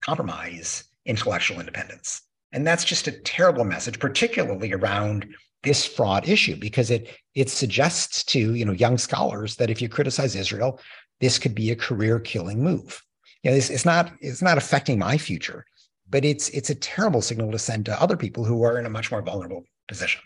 [0.00, 2.22] compromise intellectual independence.
[2.52, 5.26] And that's just a terrible message, particularly around
[5.62, 9.88] this fraud issue, because it it suggests to you know young scholars that if you
[9.88, 10.80] criticize Israel,
[11.20, 13.02] this could be a career killing move.
[13.42, 15.64] You know, it's, it's not it's not affecting my future,
[16.08, 18.90] but it's it's a terrible signal to send to other people who are in a
[18.90, 20.22] much more vulnerable position.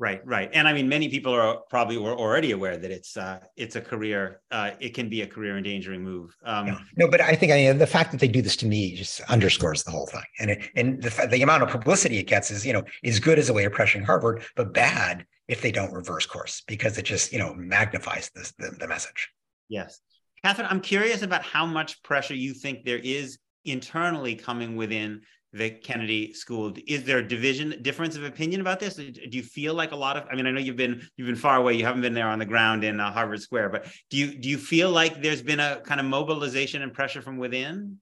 [0.00, 3.74] Right, right, and I mean, many people are probably already aware that it's uh, it's
[3.74, 4.40] a career.
[4.48, 6.36] Uh, it can be a career endangering move.
[6.44, 6.78] Um, yeah.
[6.96, 9.20] No, but I think I mean, the fact that they do this to me just
[9.22, 12.64] underscores the whole thing, and it, and the the amount of publicity it gets is
[12.64, 15.92] you know is good as a way of pressuring Harvard, but bad if they don't
[15.92, 19.30] reverse course because it just you know magnifies this the, the message.
[19.68, 20.00] Yes,
[20.44, 25.70] Kathryn, I'm curious about how much pressure you think there is internally coming within the
[25.70, 26.74] Kennedy School.
[26.86, 28.94] Is there a division, difference of opinion about this?
[28.96, 30.24] Do you feel like a lot of?
[30.30, 31.74] I mean, I know you've been you've been far away.
[31.74, 34.48] You haven't been there on the ground in uh, Harvard Square, but do you do
[34.48, 37.98] you feel like there's been a kind of mobilization and pressure from within?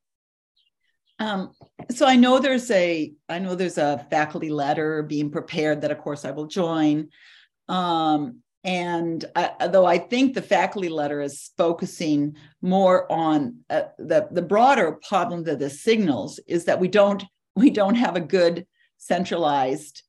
[1.18, 1.52] Um,
[1.90, 5.98] so I know there's a I know there's a faculty letter being prepared that, of
[5.98, 7.08] course, I will join.
[7.68, 14.26] Um, and I, though I think the faculty letter is focusing more on uh, the
[14.32, 17.22] the broader problem that this signals is that we don't
[17.56, 18.66] we don't have a good
[18.98, 20.02] centralized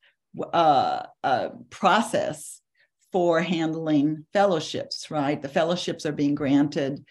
[0.52, 2.60] uh, uh, process
[3.10, 5.10] for handling fellowships.
[5.10, 7.04] Right, the fellowships are being granted,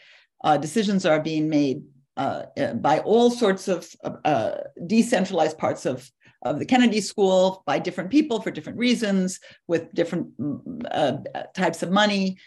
[0.43, 1.83] uh, decisions are being made
[2.15, 2.43] uh,
[2.75, 3.87] by all sorts of
[4.23, 4.51] uh,
[4.85, 6.09] decentralized parts of
[6.43, 11.17] of the Kennedy School by different people for different reasons with different mm, uh,
[11.55, 12.37] types of money.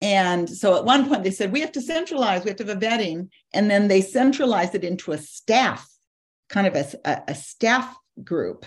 [0.00, 2.76] And so at one point they said, we have to centralize, we have to have
[2.76, 3.28] a vetting.
[3.52, 5.88] And then they centralized it into a staff,
[6.48, 8.66] kind of a, a staff group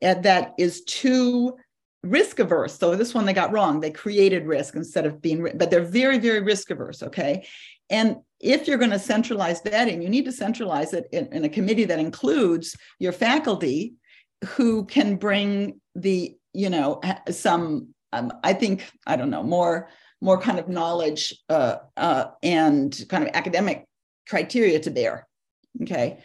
[0.00, 1.56] that is too
[2.02, 2.78] risk averse.
[2.78, 3.80] So this one they got wrong.
[3.80, 7.02] They created risk instead of being, but they're very, very risk averse.
[7.02, 7.46] Okay.
[7.90, 11.48] And if you're going to centralize vetting, you need to centralize it in, in, a
[11.48, 13.94] committee that includes your faculty
[14.44, 19.88] who can bring the you know some um, i think i don't know more
[20.20, 23.86] more kind of knowledge uh, uh, and kind of academic
[24.28, 25.26] criteria to bear
[25.82, 26.22] okay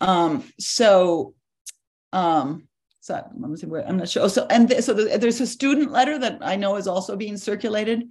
[0.00, 1.34] um, so
[2.12, 2.68] um,
[3.00, 4.28] so I'm not sure.
[4.28, 8.02] So and th- so there's a student letter that I know is also being circulated,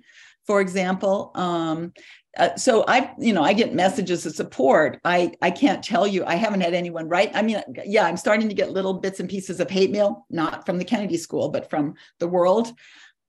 [0.45, 1.91] for example, um,
[2.37, 4.99] uh, so I, you know, I get messages of support.
[5.05, 6.25] I, I can't tell you.
[6.25, 7.31] I haven't had anyone write.
[7.33, 10.65] I mean, yeah, I'm starting to get little bits and pieces of hate mail, not
[10.65, 12.73] from the Kennedy School, but from the world.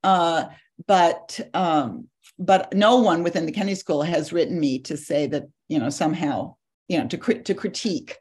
[0.03, 0.45] Uh,
[0.87, 5.45] but um, but no one within the Kennedy School has written me to say that
[5.69, 6.55] you know somehow
[6.87, 8.17] you know to to critique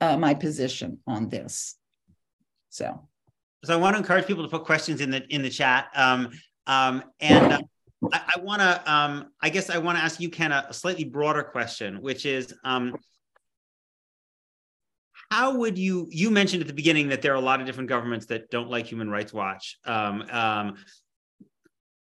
[0.00, 1.76] uh, my position on this.
[2.70, 3.08] So,
[3.64, 5.88] so I want to encourage people to put questions in the in the chat.
[5.94, 6.30] Um,
[6.66, 7.60] um, and uh,
[8.12, 10.74] I, I want to, um, I guess I want to ask you, Ken, a, a,
[10.74, 12.96] slightly broader question, which is, um,
[15.30, 17.88] how would you, you mentioned at the beginning that there are a lot of different
[17.88, 19.78] governments that don't like Human Rights Watch.
[19.84, 20.76] Um, um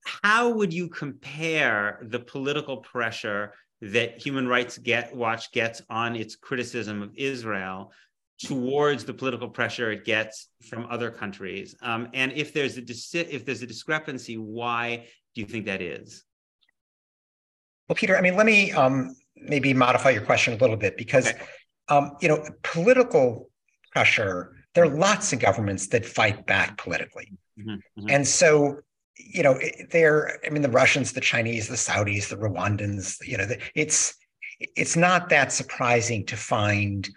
[0.04, 6.36] how would you compare the political pressure that Human Rights Get, Watch gets on its
[6.36, 7.92] criticism of Israel
[8.44, 11.74] towards the political pressure it gets from other countries?
[11.82, 16.24] Um, and if there's a if there's a discrepancy, why do you think that is?
[17.88, 21.28] Well, Peter, I mean, let me um, maybe modify your question a little bit because,
[21.28, 21.44] okay.
[21.88, 23.50] um, you know, political
[23.90, 27.32] pressure, there are lots of governments that fight back politically.
[27.58, 28.10] Mm-hmm, mm-hmm.
[28.10, 28.78] And so,
[29.16, 29.58] you know,
[29.90, 34.14] they're, I mean, the Russians, the Chinese, the Saudis, the Rwandans, you know, it's,
[34.76, 37.08] it's not that surprising to find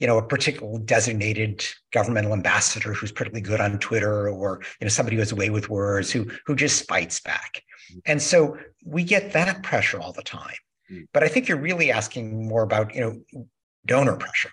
[0.00, 4.88] you know, a particular designated governmental ambassador who's particularly good on Twitter, or you know,
[4.88, 7.62] somebody who has a way with words who who just fights back.
[7.90, 7.98] Mm-hmm.
[8.06, 10.56] And so we get that pressure all the time.
[10.90, 11.06] Mm.
[11.12, 13.46] But I think you're really asking more about, you know,
[13.86, 14.50] donor pressure.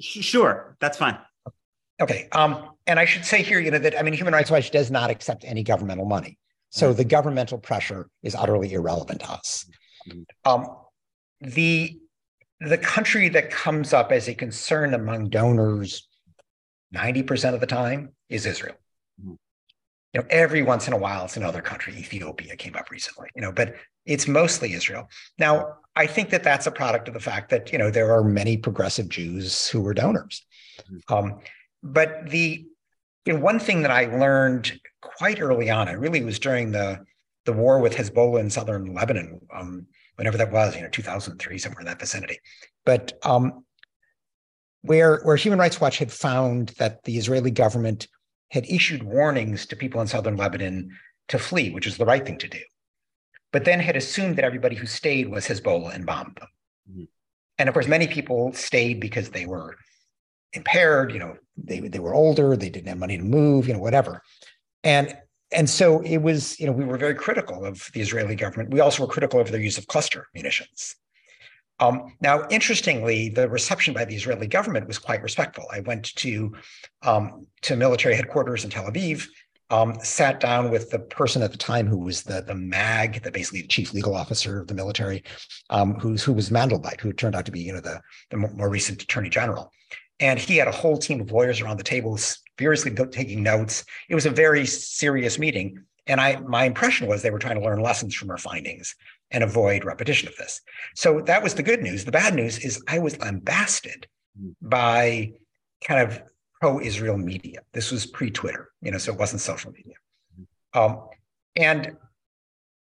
[0.00, 1.18] Sure, that's fine.
[2.00, 2.28] Okay.
[2.32, 4.90] Um, and I should say here, you know, that I mean, Human Rights Watch does
[4.90, 6.36] not accept any governmental money.
[6.70, 9.64] So the governmental pressure is utterly irrelevant to us.
[10.44, 10.66] Um,
[11.40, 11.96] the
[12.60, 16.08] the country that comes up as a concern among donors
[16.94, 18.74] 90% of the time is Israel.
[19.20, 19.34] Mm-hmm.
[20.12, 21.94] You know, every once in a while it's another country.
[21.96, 25.08] Ethiopia came up recently, you know, but it's mostly Israel.
[25.38, 28.24] Now, I think that that's a product of the fact that, you know, there are
[28.24, 30.44] many progressive Jews who were donors.
[30.80, 31.14] Mm-hmm.
[31.14, 31.40] Um,
[31.82, 32.66] but the,
[33.24, 37.04] you know, one thing that I learned quite early on, it really was during the,
[37.44, 41.80] the war with Hezbollah in southern Lebanon, um, whenever that was, you know, 2003, somewhere
[41.80, 42.38] in that vicinity.
[42.84, 43.64] But um,
[44.82, 48.08] where where Human Rights Watch had found that the Israeli government
[48.50, 50.90] had issued warnings to people in southern Lebanon
[51.28, 52.60] to flee, which is the right thing to do,
[53.52, 56.48] but then had assumed that everybody who stayed was Hezbollah and bombed them.
[56.90, 57.04] Mm-hmm.
[57.58, 59.76] And of course, many people stayed because they were
[60.52, 63.80] impaired, you know, they, they were older, they didn't have money to move, you know,
[63.80, 64.22] whatever.
[64.84, 65.16] And
[65.52, 68.70] and so it was, you know, we were very critical of the Israeli government.
[68.70, 70.94] We also were critical of their use of cluster munitions.
[71.80, 75.64] Um, now, interestingly, the reception by the Israeli government was quite respectful.
[75.72, 76.54] I went to
[77.02, 79.26] um, to military headquarters in Tel Aviv,
[79.70, 83.30] um, sat down with the person at the time who was the the MAG, the
[83.30, 85.24] basically the chief legal officer of the military,
[85.70, 88.68] um, who's who was Mandelblit, who turned out to be you know the the more
[88.68, 89.72] recent attorney general,
[90.20, 92.18] and he had a whole team of lawyers around the table,
[92.58, 93.84] furiously taking notes.
[94.08, 97.64] It was a very serious meeting, and I my impression was they were trying to
[97.64, 98.94] learn lessons from our findings
[99.30, 100.60] and avoid repetition of this.
[100.94, 102.04] So that was the good news.
[102.04, 104.06] The bad news is I was lambasted
[104.40, 104.54] mm.
[104.60, 105.32] by
[105.82, 106.22] kind of
[106.60, 107.60] pro-Israel media.
[107.72, 109.94] This was pre-Twitter, you know, so it wasn't social media.
[110.74, 110.84] Mm.
[110.84, 111.08] Um,
[111.56, 111.96] and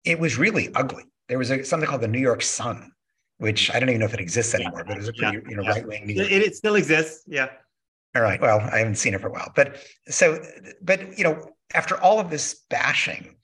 [0.03, 1.03] it was really ugly.
[1.27, 2.91] There was a, something called the New York Sun,
[3.37, 5.49] which I don't even know if it exists anymore, but it was a pretty, yeah,
[5.49, 5.71] you know, yeah.
[5.71, 6.09] right-wing.
[6.09, 7.23] It, it still exists.
[7.27, 7.49] Yeah.
[8.15, 8.39] All right.
[8.39, 10.41] Well, I haven't seen it for a while, but so,
[10.81, 13.35] but you know, after all of this bashing,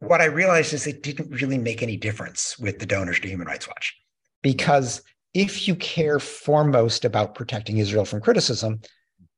[0.00, 3.46] what I realized is it didn't really make any difference with the donors to Human
[3.46, 3.96] Rights Watch.
[4.42, 5.02] Because
[5.32, 8.80] if you care foremost about protecting Israel from criticism,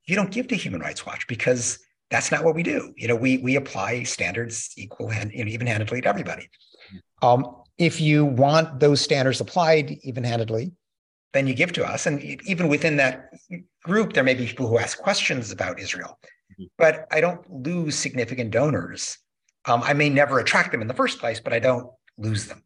[0.06, 1.78] you don't give to Human Rights Watch because
[2.10, 2.94] that's not what we do.
[2.96, 6.48] You know, we we apply standards equal and you know, even-handedly to everybody.
[7.20, 10.72] Um, if you want those standards applied even-handedly,
[11.32, 12.06] then you give to us.
[12.06, 13.30] And even within that
[13.82, 16.18] group, there may be people who ask questions about Israel.
[16.52, 16.64] Mm-hmm.
[16.76, 19.18] But I don't lose significant donors
[19.68, 22.62] um, I may never attract them in the first place, but I don't lose them.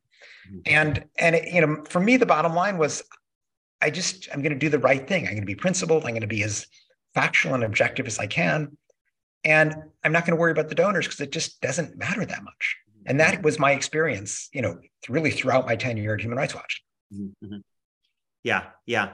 [0.48, 0.58] Mm-hmm.
[0.66, 3.02] And and it, you know, for me, the bottom line was,
[3.82, 5.26] I just I'm going to do the right thing.
[5.26, 6.04] I'm going to be principled.
[6.04, 6.66] I'm going to be as
[7.14, 8.76] factual and objective as I can,
[9.44, 12.44] and I'm not going to worry about the donors because it just doesn't matter that
[12.44, 12.76] much.
[13.06, 16.82] And that was my experience, you know, really throughout my tenure at Human Rights Watch.
[17.12, 17.58] Mm-hmm.
[18.44, 19.12] Yeah, yeah.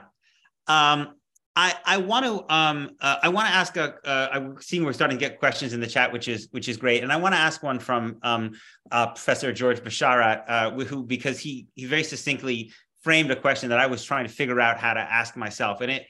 [0.67, 1.15] Um,
[1.55, 4.93] I, I want to um, uh, I want to ask a uh, I'm seeing we're
[4.93, 7.35] starting to get questions in the chat which is which is great and I want
[7.35, 8.51] to ask one from um,
[8.91, 12.71] uh, Professor George Bisharat uh, who because he he very succinctly
[13.01, 15.91] framed a question that I was trying to figure out how to ask myself and
[15.91, 16.05] it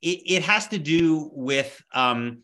[0.00, 2.38] it, it has to do with um,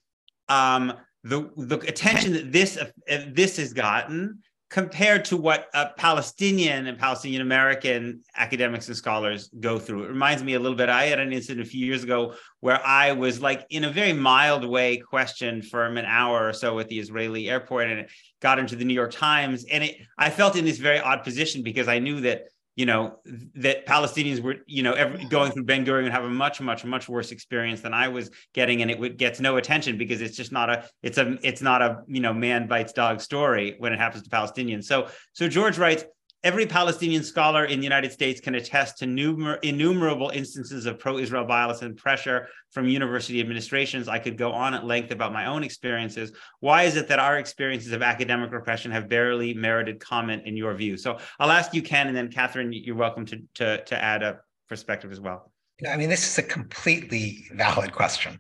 [0.49, 0.93] um,
[1.25, 2.91] the the attention that this uh,
[3.33, 10.05] this has gotten compared to what Palestinian and Palestinian American academics and scholars go through.
[10.05, 10.91] It reminds me a little bit.
[10.91, 14.13] I had an incident a few years ago where I was like, in a very
[14.13, 18.59] mild way, questioned for an hour or so at the Israeli airport, and it got
[18.59, 19.65] into the New York Times.
[19.65, 22.43] And it, I felt in this very odd position because I knew that
[22.79, 23.19] you know
[23.57, 27.09] that Palestinians were you know every, going through Ben Gurion have a much much much
[27.09, 30.53] worse experience than I was getting, and it would gets no attention because it's just
[30.53, 33.99] not a it's a it's not a you know man bites dog story when it
[33.99, 34.85] happens to Palestinians.
[34.85, 36.05] So so George writes
[36.45, 41.19] Every Palestinian scholar in the United States can attest to numer- innumerable instances of pro
[41.19, 44.07] Israel violence and pressure from university administrations.
[44.07, 46.31] I could go on at length about my own experiences.
[46.61, 50.75] Why is it that our experiences of academic repression have barely merited comment in your
[50.75, 50.97] view?
[50.97, 54.39] So I'll ask you, Ken, and then Kathryn, you're welcome to, to, to add a
[54.69, 55.51] perspective as well.
[55.91, 58.39] I mean, this is a completely valid question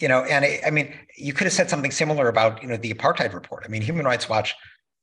[0.00, 2.76] you know and I, I, mean you could have said something similar about you know
[2.76, 4.54] the apartheid report i mean human rights watch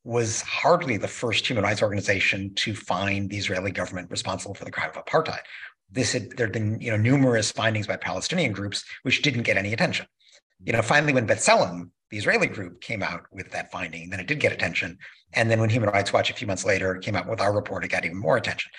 [0.04, 4.72] was hardly the first human rights organization to find the Israeli government responsible for the
[4.72, 5.42] crime of apartheid.
[5.92, 9.58] This had there had been you know numerous findings by Palestinian groups which didn't get
[9.58, 10.08] any attention.
[10.64, 14.28] You know, finally when B'Tselem, the Israeli group, came out with that finding, then it
[14.28, 14.98] did get attention.
[15.34, 17.84] And then when Human Rights Watch a few months later came out with our report,
[17.84, 18.72] it got even more attention.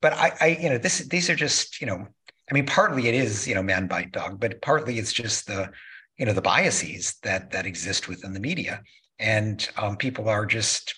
[0.00, 2.06] But I, I you know, this these are just you know,
[2.50, 5.70] I mean, partly it is you know man bite dog, but partly it's just the
[6.18, 8.82] you know the biases that that exist within the media
[9.18, 10.94] and um, people are just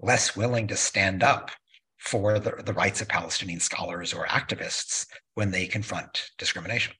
[0.00, 1.50] less willing to stand up
[1.98, 6.94] for the, the rights of Palestinian scholars or activists when they confront discrimination.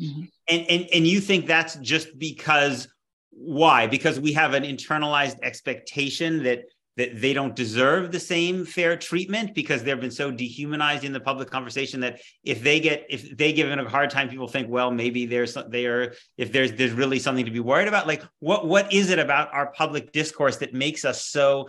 [0.00, 0.24] Mm-hmm.
[0.48, 2.88] And, and and you think that's just because
[3.30, 3.86] why?
[3.86, 6.60] Because we have an internalized expectation that
[6.96, 11.20] that they don't deserve the same fair treatment because they've been so dehumanized in the
[11.20, 14.68] public conversation that if they get if they give it a hard time people think
[14.68, 18.22] well maybe there's they are if there's there's really something to be worried about like
[18.40, 21.68] what what is it about our public discourse that makes us so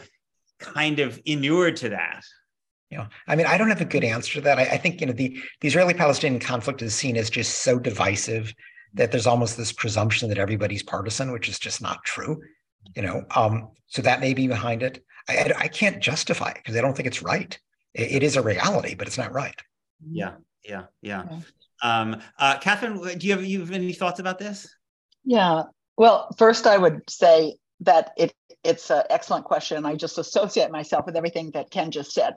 [0.59, 2.23] kind of inured to that
[2.89, 4.59] you know, I mean, I don't have a good answer to that.
[4.59, 8.53] I, I think you know the the Israeli-Palestinian conflict is seen as just so divisive
[8.93, 12.41] that there's almost this presumption that everybody's partisan, which is just not true.
[12.95, 15.03] You know, um, so that may be behind it.
[15.27, 17.57] I, I can't justify it because I don't think it's right.
[17.93, 19.59] It, it is a reality, but it's not right.
[20.09, 21.23] Yeah, yeah, yeah.
[21.23, 21.41] Okay.
[21.83, 24.67] Um, uh, Kathryn, do you have you have any thoughts about this?
[25.23, 25.63] Yeah.
[25.97, 29.85] Well, first, I would say that it it's an excellent question.
[29.85, 32.35] I just associate myself with everything that Ken just said.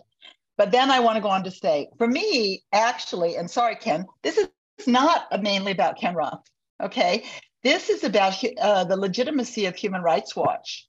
[0.56, 4.06] But then I want to go on to say, for me, actually, and sorry, Ken,
[4.22, 4.48] this is
[4.86, 6.46] not mainly about Ken Roth.
[6.82, 7.24] Okay,
[7.62, 10.86] this is about uh, the legitimacy of Human Rights Watch.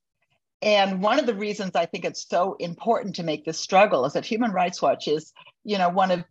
[0.62, 4.14] And one of the reasons I think it's so important to make this struggle is
[4.14, 5.34] that Human Rights Watch is,
[5.64, 6.24] you know, one of,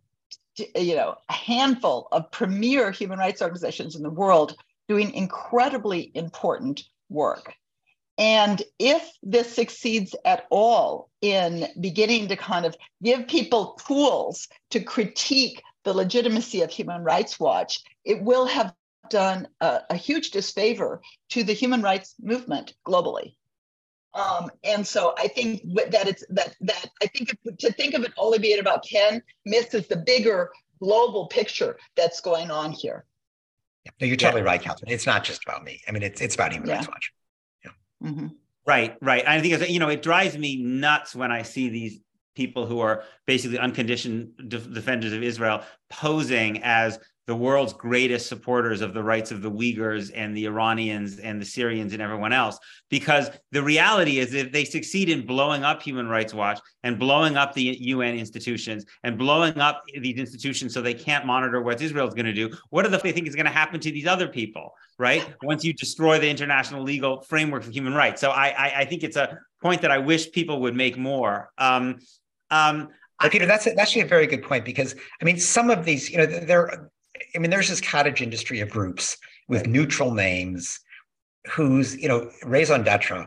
[0.77, 4.57] you know, a handful of premier human rights organizations in the world
[4.89, 7.55] doing incredibly important work.
[8.19, 14.81] And if this succeeds at all in beginning to kind of give people tools to
[14.81, 18.75] critique the legitimacy of Human Rights Watch, it will have
[19.09, 21.01] done a, a huge disfavor
[21.31, 23.35] to the human rights movement globally.
[24.15, 28.03] Um, and so I think that it's that that I think if, to think of
[28.03, 30.51] it only being about Ken misses the bigger
[30.81, 33.05] global picture that's going on here.
[33.85, 34.49] Yeah, no, you're totally yeah.
[34.49, 34.89] right, Kathryn.
[34.89, 35.81] It's not just about me.
[35.87, 36.77] I mean, it's it's about Human yeah.
[36.77, 37.13] Rights Watch.
[37.65, 37.71] Yeah.
[38.09, 38.27] Mm-hmm.
[38.67, 39.27] Right, right.
[39.27, 42.01] I think it's, you know it drives me nuts when I see these
[42.35, 48.95] people who are basically unconditioned defenders of Israel posing as the world's greatest supporters of
[48.95, 52.59] the rights of the Uyghurs and the Iranians and the Syrians and everyone else.
[52.89, 57.37] Because the reality is, if they succeed in blowing up Human Rights Watch and blowing
[57.37, 62.15] up the UN institutions and blowing up these institutions so they can't monitor what Israel's
[62.15, 64.73] going to do, what do they think is going to happen to these other people,
[64.99, 65.25] right?
[65.43, 68.21] Once you destroy the international legal framework for human rights.
[68.21, 71.51] So I, I, I think it's a point that I wish people would make more.
[71.59, 71.99] Um,
[72.51, 72.89] um,
[73.31, 76.17] Peter, that's that's actually a very good point because I mean, some of these, you
[76.17, 76.91] know, there
[77.35, 79.17] I mean, there's this cottage industry of groups
[79.49, 80.81] with neutral names
[81.47, 83.27] whose, you know, raison d'etre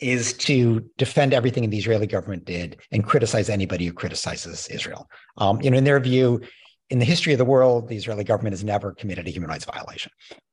[0.00, 5.08] is to defend everything the Israeli government did and criticize anybody who criticizes Israel.
[5.38, 6.42] Um, you know, in their view,
[6.90, 9.64] in the history of the world, the Israeli government has never committed a human rights
[9.64, 10.12] violation.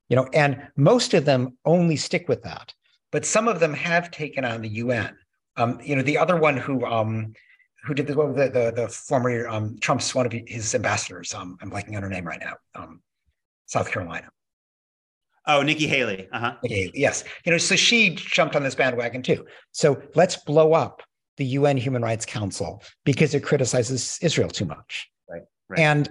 [0.10, 2.74] You know, and most of them only stick with that,
[3.12, 5.16] but some of them have taken on the UN.
[5.58, 7.34] Um, you know, the other one who um,
[7.84, 11.34] who did the, the, the, the former um, Trump's one of his ambassadors.
[11.34, 12.56] Um, I'm blanking on her name right now.
[12.76, 13.02] Um,
[13.66, 14.30] South Carolina.
[15.46, 16.28] Oh, Nikki Haley.
[16.32, 16.54] Uh-huh.
[16.64, 17.24] Nikki Haley, yes.
[17.46, 19.46] You know, so she jumped on this bandwagon too.
[19.72, 21.02] So let's blow up
[21.38, 25.10] the UN Human Rights Council because it criticizes Israel too much.
[25.30, 25.42] Right.
[25.70, 25.80] right.
[25.80, 26.10] And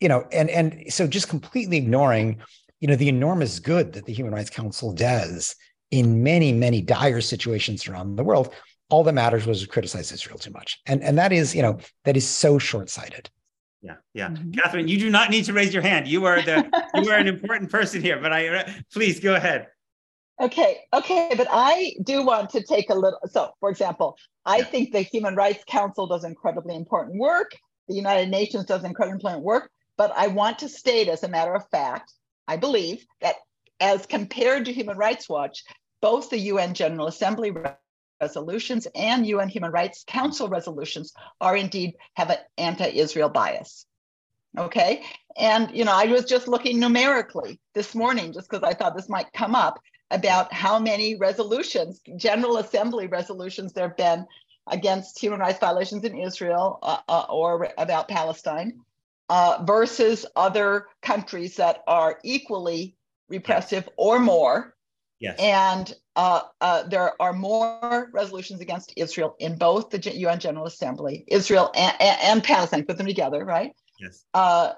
[0.00, 2.40] you know, and and so just completely ignoring,
[2.80, 5.54] you know, the enormous good that the Human Rights Council does
[5.90, 8.52] in many, many dire situations around the world
[8.92, 10.78] all that matters was to criticize Israel too much.
[10.84, 13.30] And, and that is, you know, that is so short-sighted.
[13.80, 14.28] Yeah, yeah.
[14.28, 14.50] Mm-hmm.
[14.50, 16.06] Kathryn, you do not need to raise your hand.
[16.06, 16.68] You are the
[17.02, 19.68] you are an important person here, but I uh, please go ahead.
[20.40, 23.18] Okay, okay, but I do want to take a little.
[23.30, 24.64] So, for example, I yeah.
[24.64, 27.50] think the Human Rights Council does incredibly important work.
[27.88, 29.68] The United Nations does incredibly important work.
[29.96, 32.12] But I want to state, as a matter of fact,
[32.46, 33.36] I believe that
[33.80, 35.64] as compared to Human Rights Watch,
[36.00, 37.50] both the UN General Assembly
[38.22, 43.84] resolutions and UN Human Rights Council resolutions are indeed have an anti-Israel bias.
[44.56, 45.02] Okay.
[45.36, 49.08] And, you know, I was just looking numerically this morning, just because I thought this
[49.08, 54.26] might come up about how many resolutions, General Assembly resolutions there have been
[54.70, 58.80] against human rights violations in Israel uh, uh, or about Palestine
[59.30, 62.94] uh, versus other countries that are equally
[63.28, 64.74] repressive or more.
[65.22, 65.36] Yes.
[65.38, 71.24] And uh, uh, there are more resolutions against Israel in both the UN General Assembly,
[71.28, 73.70] Israel and, and, Palestine, put them together, right?
[74.00, 74.24] Yes.
[74.34, 74.72] Uh,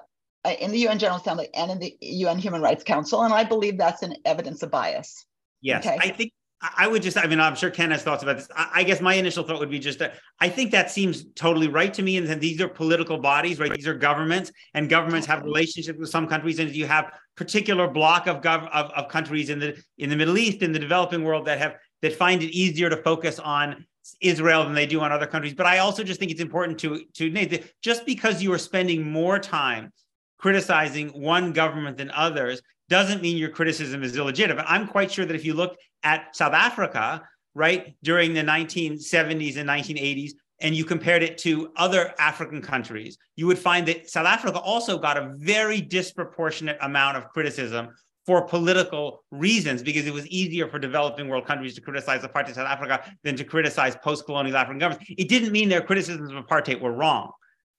[0.61, 3.79] in the UN General Assembly and in the UN Human Rights Council, and I believe
[3.79, 5.25] that's an evidence of bias.
[5.61, 5.97] Yes, okay?
[5.99, 6.31] I think
[6.77, 8.47] I would just, I mean, I'm sure Ken has thoughts about this.
[8.55, 11.93] I, guess my initial thought would be just that I think that seems totally right
[11.93, 12.17] to me.
[12.17, 13.71] And then these are political bodies, right?
[13.73, 16.59] These are governments, and governments have relationships with some countries.
[16.59, 20.37] And you have particular block of, gov- of, of countries in the in the Middle
[20.37, 23.85] East, in the developing world that have that find it easier to focus on
[24.21, 25.53] Israel than they do on other countries.
[25.53, 28.57] But I also just think it's important to to note that just because you are
[28.57, 29.91] spending more time
[30.37, 34.65] criticizing one government than others doesn't mean your criticism is illegitimate.
[34.67, 37.23] I'm quite sure that if you look at South Africa,
[37.53, 40.31] right, during the 1970s and 1980s,
[40.61, 44.97] and you compared it to other African countries, you would find that South Africa also
[44.97, 47.89] got a very disproportionate amount of criticism
[48.25, 52.67] for political reasons because it was easier for developing world countries to criticize apartheid South
[52.67, 55.13] Africa than to criticize post-colonial African governments.
[55.15, 57.31] It didn't mean their criticisms of apartheid were wrong.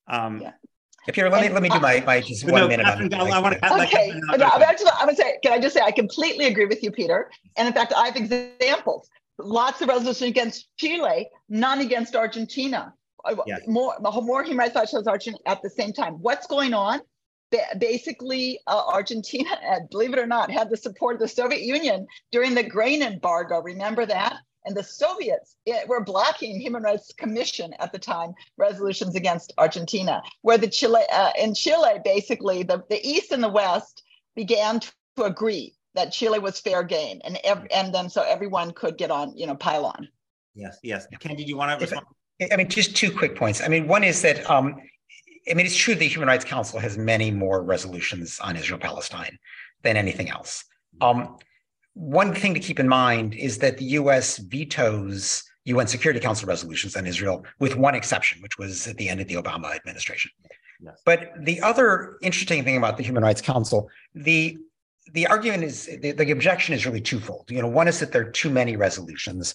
[0.06, 0.52] Um, yeah.
[1.06, 2.86] Peter, let me let me do my my just one no, minute.
[2.86, 4.12] On, I want to okay.
[4.36, 5.38] No, I'm actually I'm gonna say.
[5.42, 7.30] Can I just say I completely agree with you, Peter.
[7.56, 9.08] And in fact, I have examples.
[9.38, 12.92] Lots of resolution against Chile, none against Argentina.
[13.24, 13.60] Uh, yes.
[13.66, 16.14] More more human rights violations Argentina at the same time.
[16.14, 17.00] What's going on?
[17.78, 19.50] Basically, uh, Argentina,
[19.90, 23.60] believe it or not, had the support of the Soviet Union during the grain embargo.
[23.62, 24.38] Remember that?
[24.66, 25.56] And the Soviets
[25.86, 31.30] were blocking Human Rights Commission at the time resolutions against Argentina, where the Chile uh,
[31.38, 34.02] in Chile, basically the, the East and the West
[34.34, 38.98] began to agree that Chile was fair game, and ev- and then so everyone could
[38.98, 40.08] get on, you know, pile on.
[40.54, 41.06] Yes, yes.
[41.20, 42.06] Ken, did you want to respond?
[42.52, 43.62] I mean, just two quick points.
[43.62, 44.76] I mean, one is that um,
[45.50, 49.38] I mean, it's true the Human Rights Council has many more resolutions on Israel Palestine
[49.82, 50.64] than anything else.
[51.00, 51.36] Um,
[51.96, 56.94] one thing to keep in mind is that the US vetoes UN Security Council resolutions
[56.94, 60.30] on Israel, with one exception, which was at the end of the Obama administration.
[60.80, 61.00] Yes.
[61.04, 64.58] But the other interesting thing about the Human Rights Council, the
[65.12, 67.50] the argument is the, the objection is really twofold.
[67.50, 69.54] You know, one is that there are too many resolutions,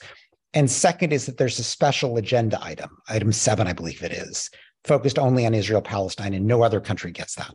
[0.53, 4.49] and second is that there's a special agenda item, item seven, I believe it is,
[4.83, 7.53] focused only on Israel Palestine, and no other country gets that.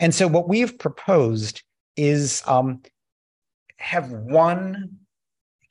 [0.00, 1.62] And so, what we've proposed
[1.96, 2.82] is um,
[3.78, 4.98] have one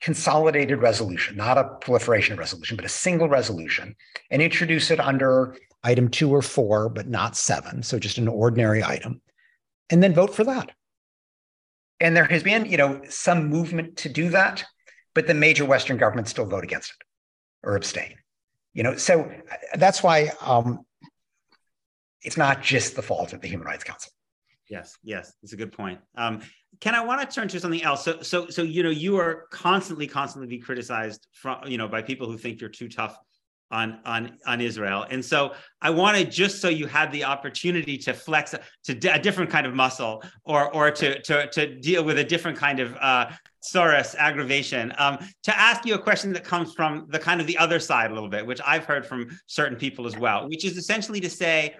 [0.00, 3.94] consolidated resolution, not a proliferation resolution, but a single resolution,
[4.30, 7.82] and introduce it under item two or four, but not seven.
[7.82, 9.20] So, just an ordinary item,
[9.90, 10.70] and then vote for that.
[12.00, 14.64] And there has been, you know, some movement to do that,
[15.14, 18.14] but the major Western governments still vote against it or abstain
[18.78, 19.30] you know so
[19.74, 20.86] that's why um,
[22.22, 24.12] it's not just the fault of the human rights council
[24.70, 26.40] yes yes it's a good point um,
[26.80, 29.46] Ken I want to turn to something else so so so you know you are
[29.50, 33.18] constantly constantly be criticized from you know by people who think you're too tough
[33.70, 35.06] on on on Israel.
[35.10, 38.54] And so I wanted just so you had the opportunity to flex
[38.84, 42.56] to a different kind of muscle or or to to to deal with a different
[42.56, 43.30] kind of uh
[44.18, 44.92] aggravation.
[44.98, 48.10] Um, to ask you a question that comes from the kind of the other side
[48.10, 51.28] a little bit, which I've heard from certain people as well, which is essentially to
[51.28, 51.76] say,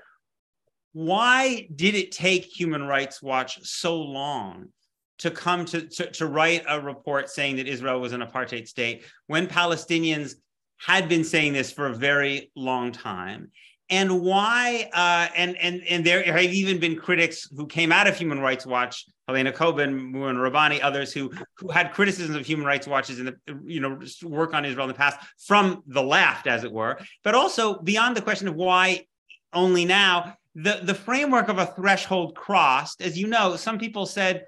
[0.92, 4.68] why did it take Human Rights Watch so long
[5.18, 9.04] to come to, to, to write a report saying that Israel was an apartheid state
[9.26, 10.34] when Palestinians
[10.78, 13.50] had been saying this for a very long time
[13.90, 18.16] and why uh, and and and there have even been critics who came out of
[18.16, 22.86] Human Rights Watch, Helena Cobban, Mouin Rabbani, others who who had criticisms of Human Rights
[22.86, 26.64] Watches in the you know work on Israel in the past from the left, as
[26.64, 29.06] it were, but also beyond the question of why
[29.52, 30.34] only now.
[30.54, 34.44] The, the framework of a threshold crossed, as you know, some people said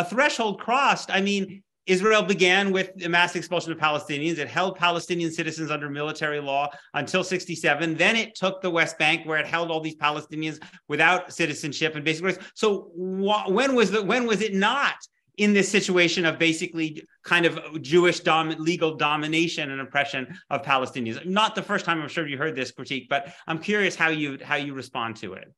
[0.00, 1.10] a threshold crossed.
[1.10, 4.38] I mean, Israel began with the mass expulsion of Palestinians.
[4.38, 7.96] It held Palestinian citizens under military law until 67.
[7.96, 12.04] Then it took the West Bank, where it held all these Palestinians without citizenship and
[12.04, 12.38] basic rights.
[12.54, 14.94] So wh- when was the when was it not
[15.36, 21.26] in this situation of basically kind of Jewish dom- legal domination and oppression of Palestinians?
[21.26, 24.38] Not the first time I'm sure you heard this critique, but I'm curious how you
[24.42, 25.52] how you respond to it.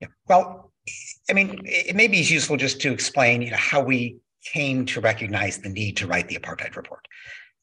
[0.00, 0.08] Yeah.
[0.28, 0.72] Well,
[1.28, 5.00] I mean, it maybe it's useful just to explain, you know, how we came to
[5.00, 7.06] recognize the need to write the apartheid report.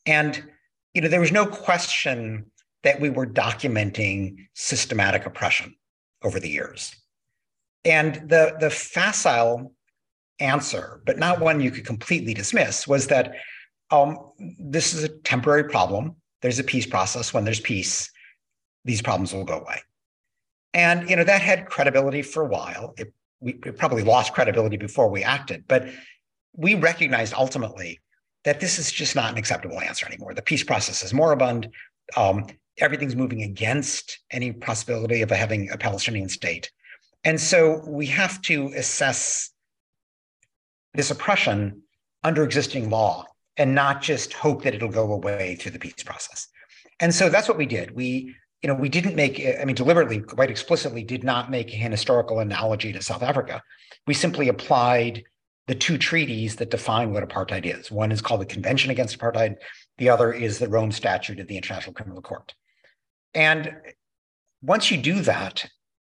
[0.05, 0.43] And
[0.93, 2.45] you know, there was no question
[2.83, 5.75] that we were documenting systematic oppression
[6.23, 6.95] over the years.
[7.85, 9.73] And the, the facile
[10.39, 13.35] answer, but not one you could completely dismiss, was that
[13.91, 14.17] um,
[14.59, 16.15] this is a temporary problem.
[16.41, 17.33] There's a peace process.
[17.33, 18.11] When there's peace,
[18.83, 19.81] these problems will go away.
[20.77, 22.93] And you know that had credibility for a while.
[22.97, 25.89] It, we probably lost credibility before we acted, but
[26.55, 27.99] we recognized ultimately
[28.43, 30.35] that this is just not an acceptable answer anymore.
[30.35, 31.69] The peace process is moribund.
[32.15, 32.45] Um,
[32.77, 36.71] everything's moving against any possibility of having a Palestinian state.
[37.23, 39.49] And so we have to assess
[40.93, 41.81] this oppression
[42.23, 43.25] under existing law
[43.57, 46.47] and not just hope that it'll go away through the peace process.
[46.99, 47.95] And so that's what we did.
[47.95, 48.35] We,
[48.67, 52.39] you know, we didn't make, I mean, deliberately, quite explicitly, did not make an historical
[52.39, 53.63] analogy to South Africa.
[54.07, 55.23] We simply applied
[55.67, 57.89] the two treaties that define what apartheid is.
[57.89, 59.55] One is called the Convention Against Apartheid.
[59.99, 62.53] The other is the Rome Statute of the International Criminal Court.
[63.33, 63.73] And
[64.61, 65.65] once you do that,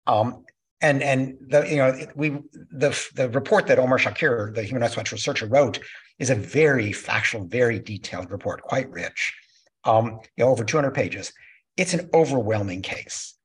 [0.07, 0.43] um,
[0.81, 2.29] and and the you know we
[2.71, 5.79] the the report that Omar Shakir, the Human Rights Watch researcher, wrote
[6.17, 9.35] is a very factual, very detailed report, quite rich,
[9.83, 11.31] um, you know, over 200 pages.
[11.77, 13.35] It's an overwhelming case.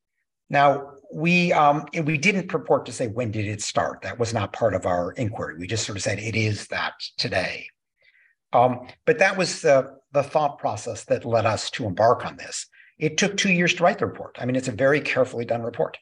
[0.49, 4.03] Now, we um, we didn't purport to say when did it start.
[4.03, 5.57] That was not part of our inquiry.
[5.59, 7.69] We just sort of said it is that today.
[8.53, 12.67] Um, but that was the the thought process that led us to embark on this.
[12.99, 14.37] It took two years to write the report.
[14.41, 15.99] I mean, it's a very carefully done report,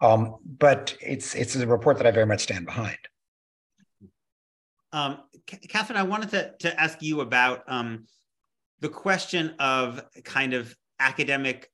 [0.00, 2.98] um, but it's it's a report that I very much stand behind.
[4.92, 8.06] Um, Kathryn, I wanted to to ask you about um,
[8.80, 11.70] the question of kind of academic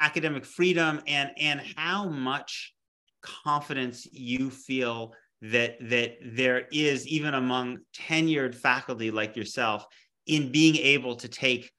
[0.00, 2.74] academic freedom and and how much
[3.22, 9.86] confidence you feel that that there is even among tenured faculty like yourself
[10.26, 11.70] in being able to take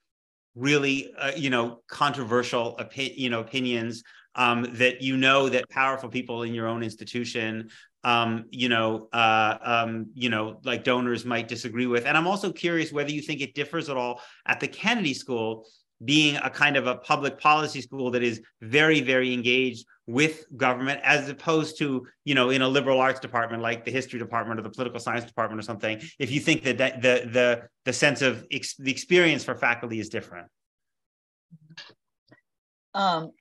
[0.54, 4.02] really, uh, you know, controversial, opi- you know, opinions
[4.36, 7.68] um, that you know that powerful people in your own institution
[8.04, 12.04] um, you know, uh, um, you know, like donors might disagree with.
[12.04, 15.66] And I'm also curious whether you think it differs at all at the Kennedy School,
[16.04, 21.00] being a kind of a public policy school that is very, very engaged with government,
[21.02, 24.62] as opposed to, you know, in a liberal arts department like the history department or
[24.62, 26.00] the political science department or something.
[26.18, 29.98] If you think that, that the the the sense of ex- the experience for faculty
[30.00, 30.48] is different.
[32.94, 33.32] Um,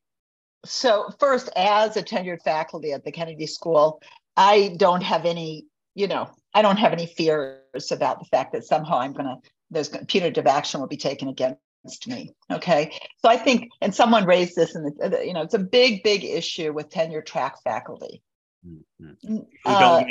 [0.65, 4.01] so first, as a tenured faculty at the Kennedy School,
[4.37, 8.63] I don't have any, you know, I don't have any fears about the fact that
[8.63, 9.37] somehow I'm going to,
[9.69, 11.59] there's punitive action will be taken against
[12.07, 12.33] me.
[12.51, 12.97] Okay.
[13.19, 14.93] So I think, and someone raised this, and
[15.25, 18.21] you know, it's a big, big issue with tenure track faculty.
[18.67, 19.37] Mm-hmm.
[19.65, 20.03] Uh,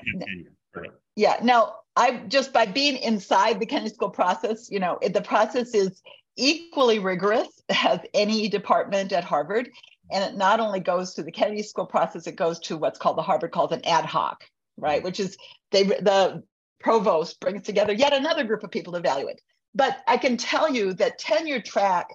[0.75, 0.91] right.
[1.17, 1.37] Yeah.
[1.43, 6.03] Now, I just by being inside the Kennedy School process, you know, the process is
[6.37, 9.71] equally rigorous as any department at Harvard.
[10.11, 13.17] And it not only goes through the Kennedy School process, it goes to what's called
[13.17, 14.45] the Harvard calls an ad hoc,
[14.77, 14.99] right?
[14.99, 15.05] Mm-hmm.
[15.05, 15.37] Which is
[15.71, 16.43] they the
[16.81, 19.41] provost brings together yet another group of people to evaluate.
[19.75, 22.11] But I can tell you that tenure track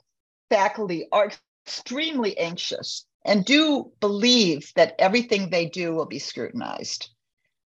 [0.50, 1.32] faculty are
[1.66, 7.10] extremely anxious and do believe that everything they do will be scrutinized.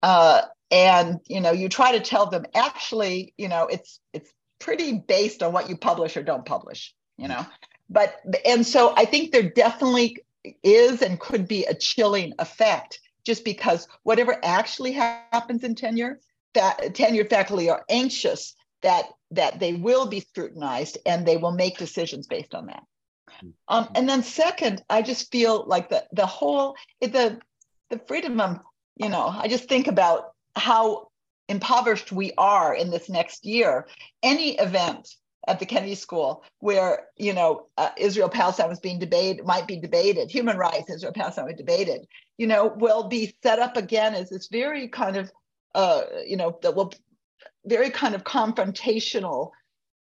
[0.03, 4.99] Uh, and you know, you try to tell them actually, you know, it's it's pretty
[4.99, 7.45] based on what you publish or don't publish, you know
[7.93, 10.17] but and so i think there definitely
[10.65, 16.19] is and could be a chilling effect just because whatever actually happens in tenure
[16.55, 21.79] that tenure faculty are anxious that that they will be scrutinized and they will make
[21.79, 22.83] decisions based on that.
[23.67, 27.41] Um, and then second i just feel like the the whole the
[27.91, 28.61] the freedom of
[28.97, 31.09] you know i just think about how
[31.49, 33.87] impoverished we are in this next year.
[34.23, 35.09] Any event
[35.49, 39.77] at the Kennedy School, where you know uh, Israel Palestine was being debated, might be
[39.77, 42.07] debated, human rights, Israel Palestine was debated,
[42.39, 45.33] you know, will be set up again as this very kind of,
[45.75, 46.93] uh, you know, that will
[47.65, 49.51] very kind of confrontational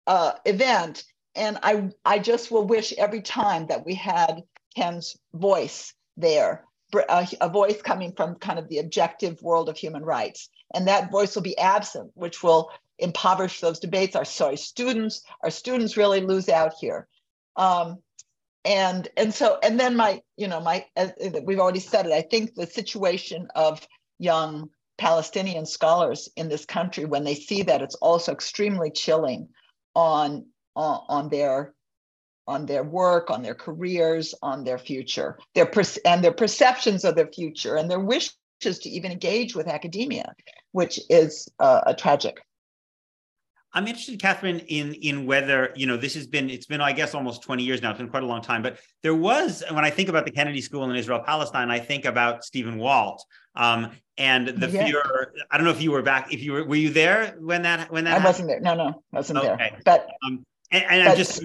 [0.06, 1.04] uh, event.
[1.34, 4.42] And I, I just will wish every time that we had
[4.76, 6.64] Ken's voice there,
[7.08, 10.50] a, a voice coming from kind of the objective world of human rights.
[10.74, 14.16] And that voice will be absent, which will impoverish those debates.
[14.16, 17.08] Our sorry students, our students really lose out here.
[17.56, 17.98] Um,
[18.64, 20.86] and and so and then my you know my
[21.44, 22.12] we've already said it.
[22.12, 23.86] I think the situation of
[24.18, 29.49] young Palestinian scholars in this country when they see that it's also extremely chilling
[29.95, 31.74] on on, on their
[32.47, 37.14] on their work, on their careers, on their future, their per- and their perceptions of
[37.14, 40.34] their future, and their wishes to even engage with academia,
[40.72, 42.40] which is uh, a tragic.
[43.74, 47.14] I'm interested, Kathryn, in in whether you know this has been it's been I guess
[47.14, 47.90] almost 20 years now.
[47.90, 50.60] It's been quite a long time, but there was when I think about the Kennedy
[50.60, 53.24] School in Israel Palestine, I think about Stephen Walt
[53.56, 54.86] um, and the yeah.
[54.86, 55.32] fear.
[55.50, 56.32] I don't know if you were back.
[56.32, 58.10] If you were, were you there when that when that?
[58.10, 58.28] I happened?
[58.28, 58.60] wasn't there.
[58.60, 59.56] No, no, I wasn't okay.
[59.56, 59.80] there.
[59.84, 61.42] But um, and, and but, I'm just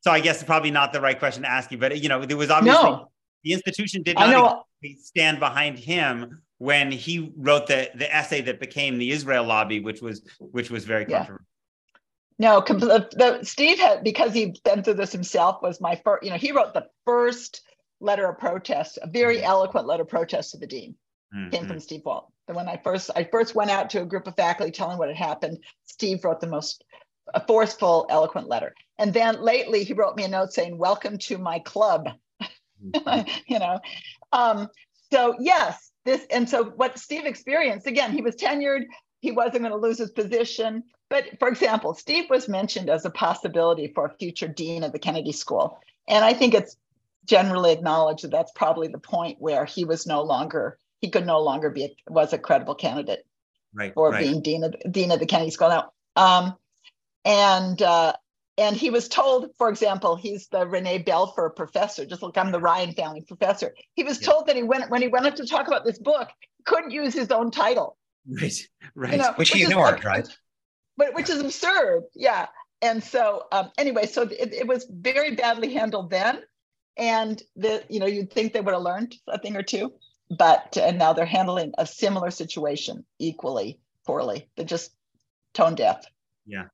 [0.00, 2.24] so I guess it's probably not the right question to ask you, but you know
[2.24, 3.08] there was obviously no.
[3.44, 4.66] the institution did not
[5.00, 10.02] stand behind him when he wrote the the essay that became the Israel lobby, which
[10.02, 11.26] was which was very yeah.
[12.42, 15.62] No, the, the, Steve had because he'd been through this himself.
[15.62, 17.62] Was my first, you know, he wrote the first
[18.00, 19.44] letter of protest, a very mm-hmm.
[19.44, 20.96] eloquent letter of protest to the dean.
[21.32, 21.50] Mm-hmm.
[21.50, 22.32] Came from Steve Walt.
[22.48, 25.06] And when I first, I first went out to a group of faculty telling what
[25.06, 25.58] had happened.
[25.86, 26.82] Steve wrote the most
[27.32, 28.74] a forceful, eloquent letter.
[28.98, 32.08] And then lately, he wrote me a note saying, "Welcome to my club."
[32.84, 33.30] Mm-hmm.
[33.46, 33.78] you know,
[34.32, 34.68] um,
[35.12, 38.10] so yes, this and so what Steve experienced again.
[38.10, 38.82] He was tenured.
[39.20, 40.82] He wasn't going to lose his position
[41.12, 44.98] but for example, Steve was mentioned as a possibility for a future dean of the
[44.98, 45.78] Kennedy School.
[46.08, 46.74] And I think it's
[47.26, 51.40] generally acknowledged that that's probably the point where he was no longer, he could no
[51.42, 53.26] longer be, a, was a credible candidate
[53.74, 54.22] right, for right.
[54.22, 55.68] being dean of, dean of the Kennedy School.
[55.68, 56.56] Now, um,
[57.26, 58.14] and, uh,
[58.56, 62.58] and he was told, for example, he's the Renee Belfer professor, just like I'm the
[62.58, 63.74] Ryan family professor.
[63.92, 64.28] He was yeah.
[64.28, 66.30] told that he went when he went up to talk about this book,
[66.64, 67.98] couldn't use his own title.
[68.26, 68.54] Right,
[68.94, 69.12] right.
[69.12, 70.26] You know, which, which he ignored, right?
[70.96, 72.04] But which is absurd.
[72.14, 72.46] Yeah.
[72.80, 76.42] And so um, anyway, so it, it was very badly handled then.
[76.96, 79.94] And the, you know, you'd think they would have learned a thing or two,
[80.36, 84.48] but and now they're handling a similar situation equally poorly.
[84.56, 84.92] They're just
[85.54, 86.04] tone deaf.
[86.44, 86.64] Yeah.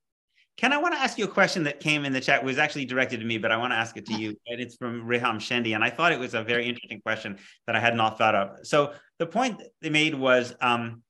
[0.56, 2.42] Ken, I want to ask you a question that came in the chat.
[2.42, 4.36] It was actually directed to me, but I want to ask it to you.
[4.48, 5.76] And it's from Reham Shendi.
[5.76, 7.38] And I thought it was a very interesting question
[7.68, 8.66] that I had not thought of.
[8.66, 11.02] So the point they made was um,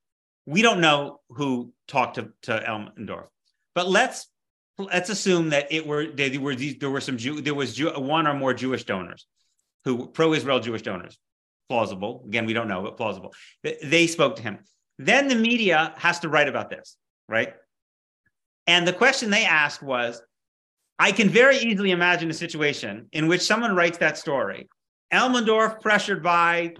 [0.45, 3.27] we don't know who talked to, to Elmendorf,
[3.75, 4.27] but let's
[4.77, 7.91] let's assume that it were there were these there were some Jew, there was Jew,
[7.91, 9.27] one or more Jewish donors
[9.85, 11.17] who pro-Israel Jewish donors,
[11.69, 12.23] plausible.
[12.27, 13.33] Again, we don't know, but plausible.
[13.63, 14.59] They spoke to him.
[14.97, 17.53] Then the media has to write about this, right?
[18.67, 20.21] And the question they asked was,
[20.99, 24.67] I can very easily imagine a situation in which someone writes that story.
[25.13, 26.73] Elmendorf pressured by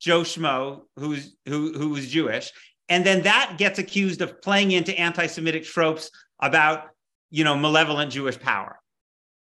[0.00, 2.52] Joe Schmo, who's who who's Jewish,
[2.88, 6.88] and then that gets accused of playing into anti-Semitic tropes about
[7.30, 8.80] you know malevolent Jewish power,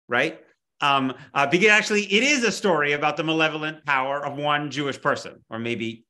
[0.07, 0.39] right?
[0.81, 4.99] Um, uh, because actually, it is a story about the malevolent power of one Jewish
[4.99, 6.03] person, or maybe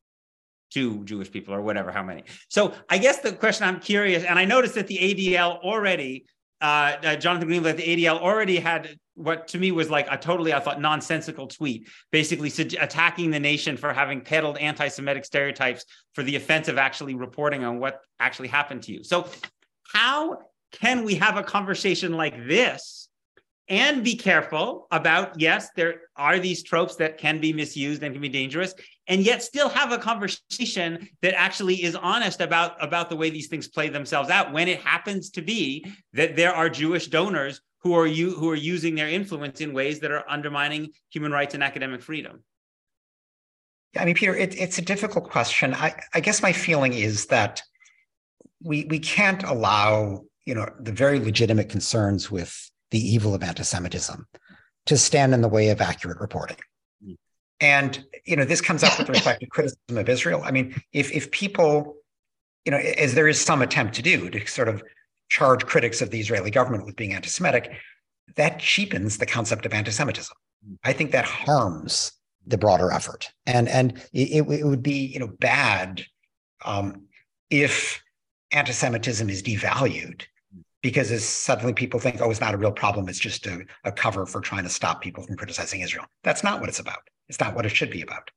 [0.72, 2.24] two Jewish people, or whatever, how many.
[2.50, 6.26] So I guess the question I'm curious, and I noticed that the ADL already,
[6.62, 10.54] uh, uh, Jonathan Greenblatt, the ADL already had what to me was like a totally,
[10.54, 16.38] I thought, nonsensical tweet, basically attacking the nation for having peddled anti-Semitic stereotypes for the
[16.38, 19.04] offense of actually reporting on what actually happened to you.
[19.04, 19.28] So
[19.92, 20.40] how
[20.72, 23.10] can we have a conversation like this
[23.68, 28.22] and be careful about yes there are these tropes that can be misused and can
[28.22, 28.74] be dangerous
[29.08, 33.48] and yet still have a conversation that actually is honest about about the way these
[33.48, 37.94] things play themselves out when it happens to be that there are jewish donors who
[37.94, 41.64] are you who are using their influence in ways that are undermining human rights and
[41.64, 42.44] academic freedom
[43.94, 47.28] Yeah, i mean peter it, it's a difficult question I, I guess my feeling is
[47.28, 47.62] that
[48.62, 54.26] we we can't allow you know the very legitimate concerns with the evil of anti-Semitism
[54.86, 56.58] to stand in the way of accurate reporting.
[57.62, 60.42] And you know, this comes up with respect to criticism of Israel.
[60.44, 61.98] I mean, if if people,
[62.66, 64.82] you know, as there is some attempt to do to sort of
[65.30, 67.72] charge critics of the Israeli government with being anti-Semitic,
[68.36, 70.36] that cheapens the concept of anti-Semitism.
[70.66, 70.76] Hmm.
[70.84, 72.12] I think that harms
[72.46, 76.04] the broader effort, and and it, it would be you know bad
[76.66, 77.04] um,
[77.50, 78.02] if
[78.52, 80.24] anti-Semitism is devalued
[80.82, 83.10] because suddenly people think, oh, it's not a real problem.
[83.10, 86.06] It's just a, a, cover for trying to stop people from criticizing Israel.
[86.24, 87.00] That's not what it's about.
[87.28, 88.32] It's not what it should be about.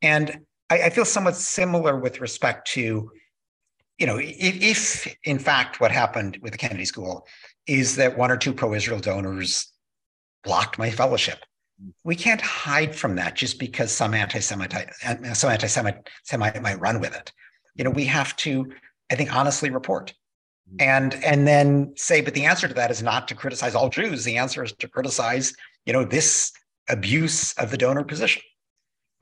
[0.00, 3.10] And I, I feel somewhat similar with respect to,
[4.00, 4.62] you know, if,
[5.06, 7.26] if in fact what happened with the Kennedy School
[7.66, 9.70] is that one or two pro-Israel donors
[10.42, 11.38] blocked my fellowship.
[12.02, 17.14] We can't hide from that just because some anti-Semite, uh, some anti-Semite might run with
[17.14, 17.32] it.
[17.74, 18.70] You know, we have to,
[19.10, 20.12] I think, honestly report
[20.78, 24.24] and and then say but the answer to that is not to criticize all jews
[24.24, 25.52] the answer is to criticize
[25.84, 26.52] you know this
[26.88, 28.42] abuse of the donor position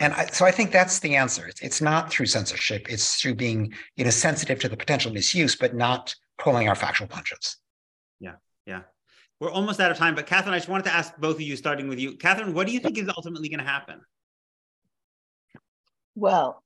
[0.01, 1.47] and I, so i think that's the answer.
[1.47, 2.91] It's, it's not through censorship.
[2.91, 7.09] It's through being you know sensitive to the potential misuse but not pulling our factual
[7.09, 7.57] punches.
[8.21, 8.37] Yeah
[8.67, 8.83] yeah.
[9.41, 11.57] We're almost out of time but Kathryn i just wanted to ask both of you
[11.57, 12.13] starting with you.
[12.13, 14.01] Kathryn what do you think is ultimately going to happen?
[16.15, 16.63] Well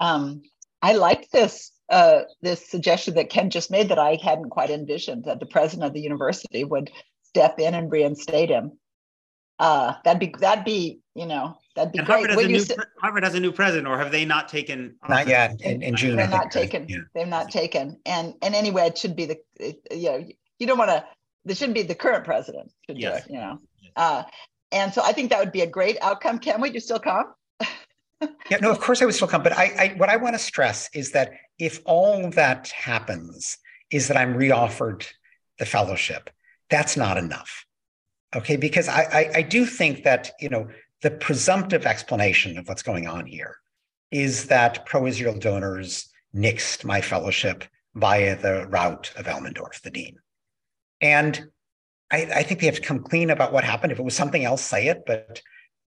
[0.00, 0.42] um,
[0.82, 5.24] i like this uh, this suggestion that Ken just made that I hadn't quite envisioned
[5.24, 6.90] that the president of the university would
[7.22, 8.78] step in and reinstate him.
[9.58, 12.28] Uh, that'd be that'd be you know that'd be and great.
[12.28, 14.96] Harvard has, a new, st- Harvard has a new president, or have they not taken?
[15.08, 15.60] Not yet.
[15.62, 16.86] In, in June, they're not taken.
[16.88, 16.98] Yeah.
[17.14, 17.98] They're not taken.
[18.04, 19.38] And and anyway, it should be the
[19.90, 20.26] you know
[20.58, 21.04] you don't want to.
[21.44, 22.70] This shouldn't be the current president.
[22.86, 23.24] Should yes.
[23.24, 23.34] do it.
[23.34, 23.60] You know.
[23.96, 24.22] Uh,
[24.72, 26.38] and so I think that would be a great outcome.
[26.38, 27.32] Ken, would you still come?
[28.50, 29.42] yeah, no, of course I would still come.
[29.42, 33.56] But I, I what I want to stress is that if all that happens
[33.90, 35.06] is that I'm reoffered
[35.58, 36.28] the fellowship,
[36.68, 37.64] that's not enough.
[38.34, 40.68] Okay, because I, I, I do think that you know
[41.02, 43.56] the presumptive explanation of what's going on here
[44.10, 50.16] is that pro-Israel donors nixed my fellowship via the route of Elmendorf, the dean.
[51.00, 51.50] And
[52.10, 53.92] I, I, think they have to come clean about what happened.
[53.92, 55.02] If it was something else, say it.
[55.06, 55.42] But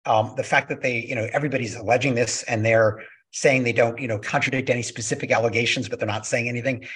[0.06, 3.02] um, the fact that they, you know, everybody's alleging this and they're
[3.32, 6.86] saying they don't, you know, contradict any specific allegations, but they're not saying anything.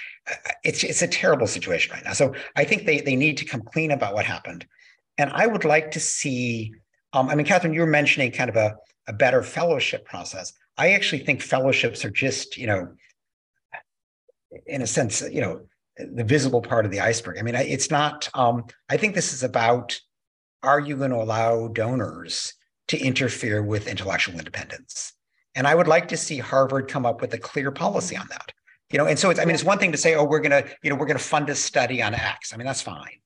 [0.63, 2.13] It's it's a terrible situation right now.
[2.13, 4.65] So I think they they need to come clean about what happened.
[5.17, 6.73] And I would like to see.
[7.13, 8.75] Um, I mean, Kathryn, you were mentioning kind of a,
[9.07, 10.53] a better fellowship process.
[10.77, 12.93] I actually think fellowships are just, you know,
[14.65, 15.61] in a sense, you know,
[15.97, 17.37] the visible part of the iceberg.
[17.37, 18.29] I mean, it's not.
[18.33, 19.99] Um, I think this is about:
[20.63, 22.53] Are you going to allow donors
[22.91, 25.13] to interfere with intellectual independence.
[25.55, 28.51] And I would like to see Harvard come up with a clear policy on that.
[28.91, 30.51] You know, and so it's, I mean, it's one thing to say, oh, we're going
[30.51, 32.53] to, you know, we're going to fund a study on X.
[32.53, 33.21] I mean, that's fine.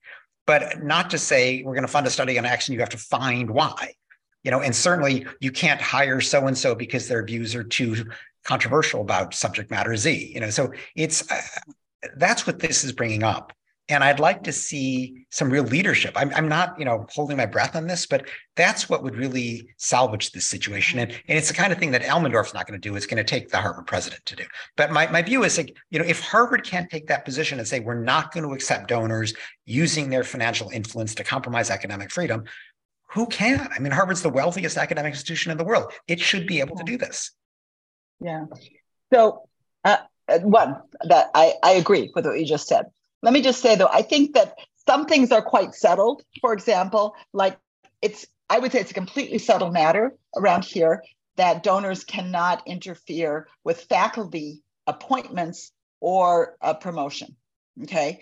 [0.48, 2.98] But not to say we're going to fund a study on and you have to
[2.98, 3.94] find why.
[4.44, 8.06] You know, and certainly you can't hire so and so because their views are too
[8.44, 10.32] controversial about subject matter Z.
[10.34, 11.42] You know, so it's uh,
[12.18, 13.54] that's what this is bringing up.
[13.88, 16.14] And I'd like to see some real leadership.
[16.16, 19.70] I'm, I'm not, you know, holding my breath on this, but that's what would really
[19.78, 20.98] salvage this situation.
[20.98, 22.96] And, and it's the kind of thing that Elmendorf's not going to do.
[22.96, 24.44] It's going to take the Harvard president to do.
[24.76, 27.68] But my, my view is like, you know, if Harvard can't take that position and
[27.68, 32.46] say, we're not going to accept donors using their financial influence to compromise academic freedom,
[33.12, 33.70] who can?
[33.72, 35.94] I mean, Harvard's the wealthiest academic institution in the world.
[36.08, 37.32] It should be able to do this.
[38.20, 38.46] Yeah.
[39.14, 39.48] So,
[39.84, 39.98] uh,
[40.42, 42.86] one, that I, I agree with what you just said.
[43.26, 44.56] Let me just say though, I think that
[44.88, 46.22] some things are quite settled.
[46.42, 47.58] For example, like
[48.04, 51.02] it's, I would say it's a completely settled matter around here
[51.36, 55.72] that donors cannot interfere with faculty appointments
[56.02, 57.36] or a promotion.
[57.82, 58.22] Okay.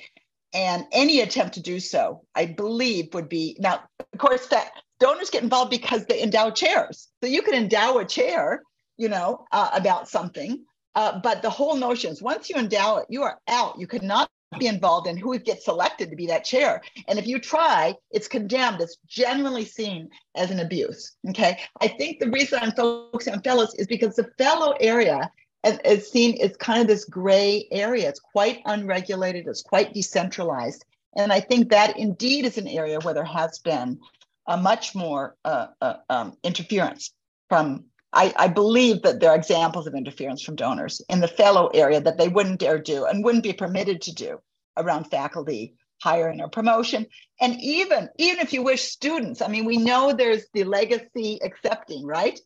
[0.53, 5.29] And any attempt to do so, I believe, would be now, of course, that donors
[5.29, 7.09] get involved because they endow chairs.
[7.21, 8.63] So you can endow a chair,
[8.95, 10.63] you know, uh, about something.
[10.95, 13.77] Uh, but the whole notion is once you endow it, you are out.
[13.79, 14.29] You could not
[14.59, 16.81] be involved in who gets selected to be that chair.
[17.07, 18.81] And if you try, it's condemned.
[18.81, 21.15] It's generally seen as an abuse.
[21.29, 21.59] Okay.
[21.81, 25.29] I think the reason I'm focusing on fellows is because the fellow area
[25.63, 28.09] is seen as kind of this gray area.
[28.09, 30.83] It's quite unregulated, it's quite decentralized.
[31.15, 33.99] And I think that indeed is an area where there has been
[34.47, 37.13] a much more uh, uh, um, interference
[37.49, 41.67] from I, I, believe that there are examples of interference from donors in the fellow
[41.67, 44.39] area that they wouldn't dare do and wouldn't be permitted to do
[44.77, 47.07] around faculty hiring or promotion.
[47.41, 52.05] And even, even if you wish students, I mean, we know there's the legacy accepting,
[52.05, 52.39] right?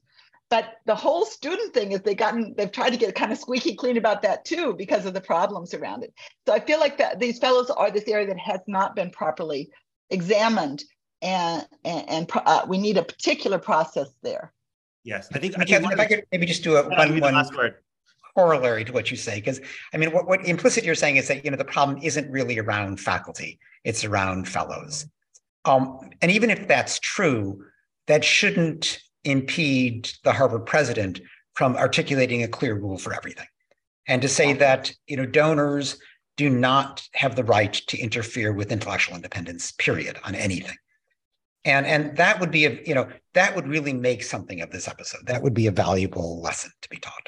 [0.49, 3.75] But the whole student thing is they've gotten, they've tried to get kind of squeaky
[3.75, 6.13] clean about that too because of the problems around it.
[6.47, 9.69] So I feel like that these fellows are this area that has not been properly
[10.09, 10.83] examined
[11.21, 14.53] and, and, and uh, we need a particular process there.
[15.07, 15.57] Yes, I think.
[15.57, 17.45] I think if I could maybe just do a one, one
[18.35, 19.61] corollary to what you say, because
[19.93, 22.59] I mean, what, what implicit you're saying is that you know the problem isn't really
[22.59, 25.05] around faculty; it's around fellows.
[25.63, 27.63] Um, and even if that's true,
[28.07, 31.21] that shouldn't impede the Harvard president
[31.53, 33.47] from articulating a clear rule for everything,
[34.09, 35.97] and to say that you know donors
[36.35, 39.71] do not have the right to interfere with intellectual independence.
[39.71, 40.75] Period on anything
[41.67, 44.87] and and that would be a you know that would really make something of this
[44.87, 45.25] episode.
[45.27, 47.27] That would be a valuable lesson to be taught.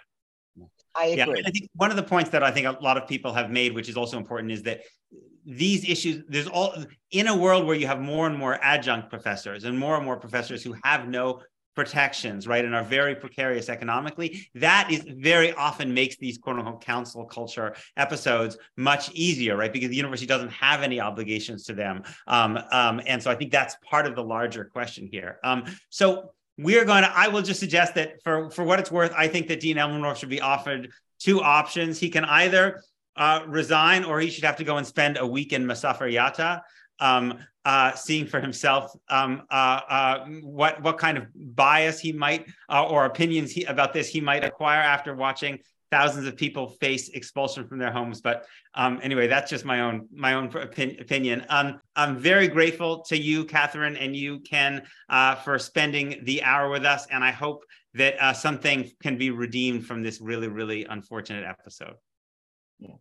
[0.96, 1.40] I agree.
[1.40, 3.52] yeah, i think one of the points that i think a lot of people have
[3.52, 4.82] made which is also important is that
[5.46, 6.74] these issues there's all
[7.12, 10.18] in a world where you have more and more adjunct professors and more and more
[10.18, 11.42] professors who have no
[11.80, 15.02] protections, right, and are very precarious economically, that is
[15.32, 19.72] very often makes these quote unquote council culture episodes much easier, right?
[19.72, 22.04] Because the university doesn't have any obligations to them.
[22.28, 25.40] Um, um, and so I think that's part of the larger question here.
[25.42, 29.14] Um, so we're going to, I will just suggest that for, for what it's worth,
[29.18, 31.98] I think that Dean Elmendorf should be offered two options.
[31.98, 32.84] He can either
[33.16, 36.62] uh, resign or he should have to go and spend a week in Masafer Yatta
[37.00, 42.48] um, uh, seeing for himself um, uh, uh, what what kind of bias he might
[42.70, 45.60] uh, or opinions he, about this he might acquire after watching
[45.92, 48.22] thousands of people face expulsion from their homes.
[48.22, 48.46] But
[48.76, 51.46] um, anyway, that's just my own my own opinion.
[51.50, 56.70] Um, I'm very grateful to you, Kathryn, and you, Ken, uh, for spending the hour
[56.70, 60.86] with us, and I hope that uh, something can be redeemed from this really really
[60.86, 61.96] unfortunate episode.
[62.80, 62.96] Yeah.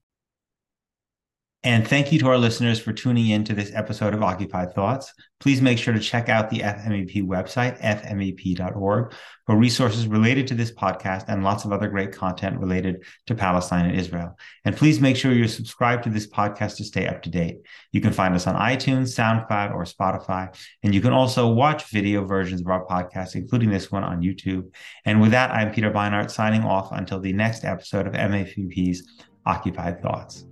[1.65, 5.13] And thank you to our listeners for tuning in to this episode of Occupied Thoughts.
[5.41, 9.13] Please make sure to check out the FMEP website, fmep.org,
[9.45, 13.87] for resources related to this podcast and lots of other great content related to Palestine
[13.87, 14.39] and Israel.
[14.65, 17.59] And please make sure you're subscribed to this podcast to stay up to date.
[17.91, 20.57] You can find us on iTunes, SoundCloud, or Spotify.
[20.85, 24.73] And you can also watch video versions of our podcast, including this one on YouTube.
[25.05, 29.03] And with that, I'm Peter Beinart signing off until the next episode of FMEP's
[29.45, 30.48] Occupied Thoughts.